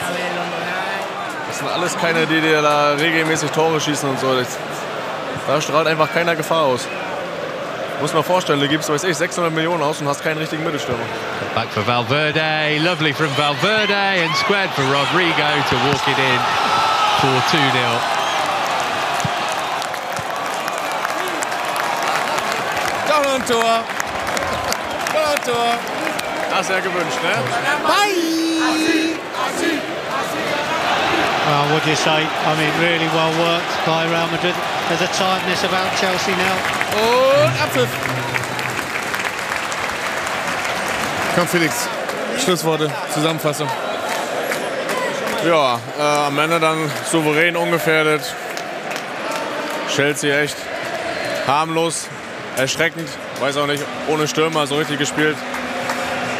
Das 1.47 1.59
sind 1.59 1.69
alles 1.69 1.95
keine, 1.99 2.25
die 2.25 2.41
dir 2.41 2.63
da 2.63 2.93
regelmäßig 2.93 3.51
Tore 3.51 3.79
schießen 3.79 4.09
und 4.09 4.19
so. 4.19 4.35
Da 5.47 5.61
strahlt 5.61 5.85
einfach 5.85 6.11
keiner 6.11 6.35
Gefahr 6.35 6.63
aus. 6.63 6.87
Muss 8.01 8.11
man 8.11 8.23
vorstellen, 8.23 8.59
du 8.59 8.67
gibst, 8.67 8.89
weiß 8.89 9.03
ich, 9.03 9.15
600 9.15 9.53
Millionen 9.53 9.83
aus 9.83 10.01
und 10.01 10.07
hast 10.07 10.23
keinen 10.23 10.39
richtigen 10.39 10.63
Mittelstürmer. 10.63 11.03
Back 11.53 11.67
for 11.69 11.85
Valverde, 11.85 12.79
lovely 12.79 13.13
from 13.13 13.29
Valverde 13.37 13.93
and 13.93 14.35
squared 14.35 14.71
for 14.71 14.83
Rodrigo 14.85 15.45
to 15.69 15.75
walk 15.85 16.07
it 16.07 16.17
in 16.17 16.39
for 17.21 17.29
2 17.51 17.57
0. 17.57 17.83
Doch 23.07 23.23
noch 23.23 23.35
ein 23.35 23.45
Tor. 23.45 23.83
Tor. 25.45 25.92
Hast 26.53 26.69
du 26.69 26.73
ja 26.73 26.79
gewünscht, 26.81 27.17
ne? 27.23 27.33
Bye. 27.83 28.33
Well, 31.45 31.73
what 31.73 31.83
do 31.83 31.89
you 31.89 31.95
say? 31.95 32.23
I 32.45 32.55
mean, 32.55 32.71
really 32.79 33.07
well 33.07 33.33
worked 33.39 33.85
by 33.85 34.05
Real 34.05 34.27
Madrid. 34.27 34.55
There's 34.87 35.01
a 35.01 35.07
tiredness 35.07 35.63
about 35.63 35.89
Chelsea 35.99 36.31
now. 36.31 36.55
Und 37.01 37.61
Abpfiff. 37.61 37.89
Komm, 41.35 41.47
Felix. 41.47 41.89
Schlussworte, 42.43 42.91
Zusammenfassung. 43.13 43.67
Ja, 45.45 45.79
äh, 45.99 46.27
am 46.27 46.37
Ende 46.37 46.59
dann 46.59 46.77
souverän 47.11 47.55
ungefährdet. 47.55 48.21
Chelsea 49.89 50.39
echt 50.39 50.55
harmlos, 51.47 52.07
erschreckend. 52.57 53.09
Weiß 53.39 53.57
auch 53.57 53.67
nicht, 53.67 53.83
ohne 54.07 54.27
Stürmer 54.27 54.67
so 54.67 54.75
richtig 54.75 54.99
gespielt. 54.99 55.35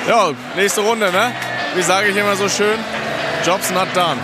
Ja, 0.08 0.32
nächste 0.58 0.82
Runde, 0.82 1.10
ne? 1.12 1.32
Wie 1.76 1.82
sage 1.82 2.10
ich 2.10 2.18
immer 2.18 2.36
so 2.36 2.50
schön? 2.50 2.78
Job's 3.46 3.72
not 3.72 3.88
done. 3.94 4.20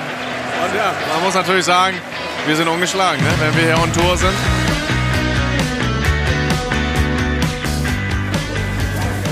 Und 0.66 0.76
ja, 0.76 0.94
man 1.14 1.24
muss 1.24 1.34
natürlich 1.34 1.64
sagen, 1.64 1.96
wir 2.46 2.56
sind 2.56 2.68
ungeschlagen, 2.68 3.24
ne? 3.24 3.30
wenn 3.40 3.56
wir 3.56 3.64
hier 3.64 3.82
on 3.82 3.92
Tour 3.94 4.18
sind. 4.18 4.34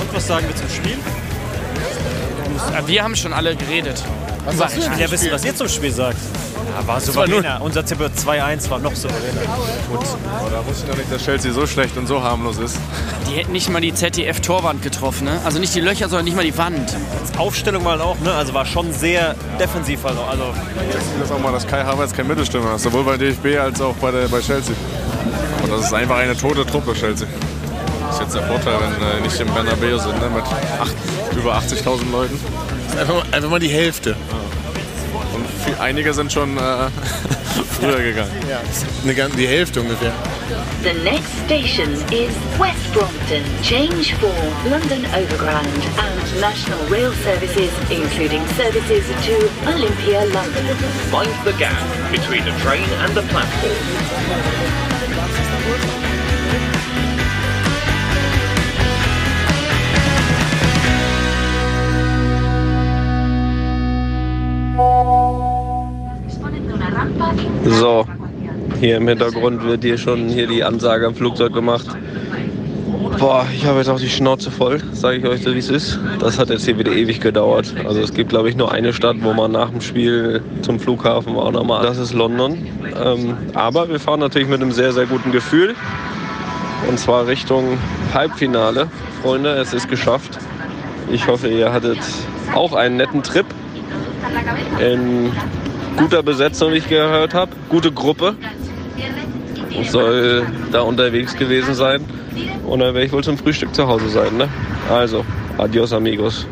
Und 0.02 0.14
was 0.14 0.28
sagen 0.28 0.48
wir 0.48 0.56
zum 0.56 0.70
Spiel? 0.70 0.98
Wir 2.86 3.04
haben 3.04 3.16
schon 3.16 3.34
alle 3.34 3.56
geredet. 3.56 4.02
Was 4.46 4.78
ich 4.78 4.90
will 4.90 5.00
ja 5.00 5.12
wissen, 5.12 5.32
was 5.32 5.44
ihr 5.44 5.56
zum 5.56 5.68
Spiel 5.68 5.92
sagt. 5.92 6.18
Ja, 6.78 6.88
war 6.88 7.00
souveräner. 7.00 7.60
Unser 7.62 7.84
Tipp 7.86 8.00
2-1 8.00 8.70
war 8.70 8.80
noch 8.80 8.96
souveräner. 8.96 9.42
Gut. 9.90 10.06
Aber 10.40 10.50
da 10.50 10.66
wusste 10.66 10.84
ich 10.84 10.90
noch 10.90 10.98
nicht, 10.98 11.12
dass 11.12 11.24
Chelsea 11.24 11.52
so 11.52 11.66
schlecht 11.66 11.98
und 11.98 12.08
so 12.08 12.22
harmlos 12.22 12.58
ist. 12.58 12.78
Die 13.30 13.36
hätten 13.36 13.52
nicht 13.52 13.70
mal 13.70 13.82
die 13.82 13.94
ZDF-Torwand 13.94 14.84
getroffen, 14.84 15.26
ne? 15.26 15.40
Also 15.44 15.60
nicht 15.60 15.74
die 15.74 15.80
Löcher, 15.80 16.08
sondern 16.08 16.26
nicht 16.26 16.36
mal 16.36 16.46
die 16.46 16.58
Wand. 16.58 16.96
Als 17.20 17.38
Aufstellung 17.38 17.84
mal 17.84 18.00
auch, 18.02 18.20
ne? 18.20 18.32
Also 18.34 18.54
war 18.54 18.66
schon 18.66 18.94
sehr 18.94 19.36
defensiv. 19.60 20.06
Also, 20.06 20.22
also 20.22 20.54
das 20.92 21.28
ist 21.28 21.32
auch 21.32 21.40
mal, 21.40 21.52
dass 21.52 21.66
Kai 21.66 21.84
Havertz 21.84 22.14
kein 22.14 22.28
Mittelstürmer 22.28 22.76
ist, 22.76 22.84
sowohl 22.84 23.04
bei 23.04 23.18
DFB 23.18 23.60
als 23.60 23.82
auch 23.82 23.96
bei, 23.96 24.12
der, 24.12 24.28
bei 24.28 24.40
Chelsea. 24.40 24.76
Und 25.64 25.72
das 25.72 25.86
ist 25.86 25.94
einfach 25.94 26.18
eine 26.18 26.38
tote 26.38 26.66
Truppe, 26.66 26.94
Chelsea. 26.94 27.28
Das 28.06 28.16
ist 28.16 28.22
jetzt 28.22 28.36
der 28.36 28.44
Vorteil, 28.44 28.76
wenn 28.80 29.02
wir 29.02 29.22
nicht 29.22 29.40
im 29.40 29.54
Bernabeu 29.54 29.98
sind, 29.98 30.20
ne? 30.22 30.30
mit 30.30 30.44
acht, 30.44 30.96
über 31.36 31.58
80.000 31.58 32.12
Leuten. 32.12 32.40
Das 32.86 32.94
ist 32.94 33.00
einfach, 33.00 33.34
einfach 33.34 33.50
mal 33.50 33.60
die 33.60 33.68
Hälfte. 33.68 34.16
Viel, 34.16 34.47
einige 35.80 36.14
sind 36.14 36.32
schon 36.32 36.58
äh, 36.58 36.62
früher 37.80 38.02
gegangen. 38.02 38.32
Ja. 38.50 38.60
Eine, 39.04 39.30
die 39.36 39.48
Hälfte 39.48 39.82
ungefähr. 39.82 40.14
The 40.84 40.94
next 41.04 41.32
station 41.46 41.92
is 42.12 42.32
West 42.60 42.94
Brompton. 42.94 43.44
Change 43.64 44.14
for 44.16 44.34
London 44.70 45.06
Overground 45.14 45.84
and 45.98 46.42
National 46.42 46.80
Rail 46.90 47.12
Services, 47.24 47.72
including 47.90 48.46
services 48.56 49.06
to 49.26 49.50
Olympia, 49.68 50.26
London. 50.34 50.66
Mind 51.12 51.34
the 51.44 51.54
gap 51.54 51.76
between 52.12 52.46
the 52.46 52.54
train 52.62 52.88
and 53.04 53.14
the 53.16 53.24
platform. 53.24 53.76
So, 67.66 68.06
hier 68.80 68.98
im 68.98 69.08
Hintergrund 69.08 69.64
wird 69.64 69.84
hier 69.84 69.98
schon 69.98 70.30
hier 70.30 70.48
die 70.48 70.64
Ansage 70.64 71.08
am 71.08 71.16
Flugzeug 71.16 71.54
gemacht. 71.54 71.86
Boah, 73.20 73.46
ich 73.54 73.66
habe 73.66 73.80
jetzt 73.80 73.90
auch 73.90 74.00
die 74.00 74.10
Schnauze 74.10 74.52
voll, 74.52 74.80
sage 74.92 75.18
ich 75.18 75.26
euch 75.26 75.42
so, 75.42 75.54
wie 75.54 75.58
es 75.58 75.70
ist. 75.70 76.00
Das 76.20 76.38
hat 76.38 76.50
jetzt 76.50 76.66
hier 76.66 76.78
wieder 76.78 76.92
ewig 76.92 77.20
gedauert. 77.20 77.74
Also 77.86 78.00
es 78.00 78.14
gibt, 78.14 78.30
glaube 78.30 78.50
ich, 78.50 78.56
nur 78.56 78.72
eine 78.72 78.94
Stadt, 78.94 79.18
wo 79.22 79.34
man 79.34 79.52
nach 79.52 79.72
dem 79.72 79.82
Spiel 79.82 80.42
zum 80.62 80.80
Flughafen 80.80 81.36
war 81.36 81.52
nochmal. 81.52 81.84
Das 81.84 81.98
ist 81.98 82.14
London. 82.14 82.58
Ähm, 83.04 83.36
aber 83.56 83.90
wir 83.90 84.00
fahren 84.00 84.20
natürlich 84.20 84.48
mit 84.48 84.62
einem 84.62 84.72
sehr, 84.72 84.94
sehr 84.94 85.08
guten 85.08 85.32
Gefühl. 85.32 85.74
Und 86.88 87.00
zwar 87.00 87.26
Richtung 87.26 87.78
Halbfinale. 88.14 88.88
Freunde, 89.24 89.50
es 89.54 89.74
ist 89.74 89.90
geschafft. 89.90 90.38
Ich 91.12 91.28
hoffe, 91.28 91.48
ihr 91.48 91.74
hattet 91.74 92.00
auch 92.54 92.74
einen 92.74 92.98
netten 92.98 93.24
Trip 93.24 93.46
in 94.80 95.32
guter 95.98 96.24
Besetzung, 96.24 96.72
wie 96.72 96.78
ich 96.78 96.88
gehört 96.88 97.34
habe. 97.34 97.52
Gute 97.70 97.92
Gruppe. 97.92 98.36
Ich 99.70 99.92
soll 99.92 100.46
da 100.72 100.82
unterwegs 100.82 101.36
gewesen 101.36 101.74
sein. 101.74 102.02
Und 102.66 102.80
dann 102.80 102.94
werde 102.94 103.06
ich 103.06 103.12
wohl 103.12 103.24
zum 103.24 103.38
Frühstück 103.38 103.74
zu 103.76 103.88
Hause 103.88 104.10
sein. 104.10 104.38
Ne? 104.38 104.48
Also, 104.90 105.26
adios 105.58 105.92
amigos. 105.92 106.46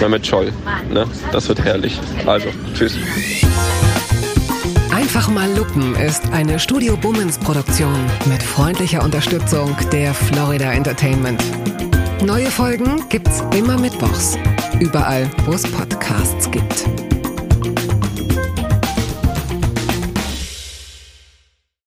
Na 0.00 0.08
mit 0.08 0.26
Scholl. 0.26 0.52
Ne? 0.92 1.06
Das 1.32 1.48
wird 1.48 1.62
herrlich. 1.64 1.98
Also, 2.26 2.48
tschüss. 2.74 2.96
Einfach 4.90 5.28
mal 5.28 5.48
lupen 5.56 5.94
ist 5.96 6.32
eine 6.32 6.58
Studio 6.58 6.96
Bummens 6.96 7.38
Produktion 7.38 7.94
mit 8.26 8.42
freundlicher 8.42 9.02
Unterstützung 9.02 9.76
der 9.92 10.12
Florida 10.14 10.72
Entertainment. 10.72 11.42
Neue 12.24 12.46
Folgen 12.46 13.04
gibt's 13.08 13.42
immer 13.56 13.78
mittwochs. 13.78 14.36
Überall, 14.80 15.30
wo 15.46 15.52
es 15.52 15.62
Podcasts 15.62 16.50
gibt. 16.50 16.86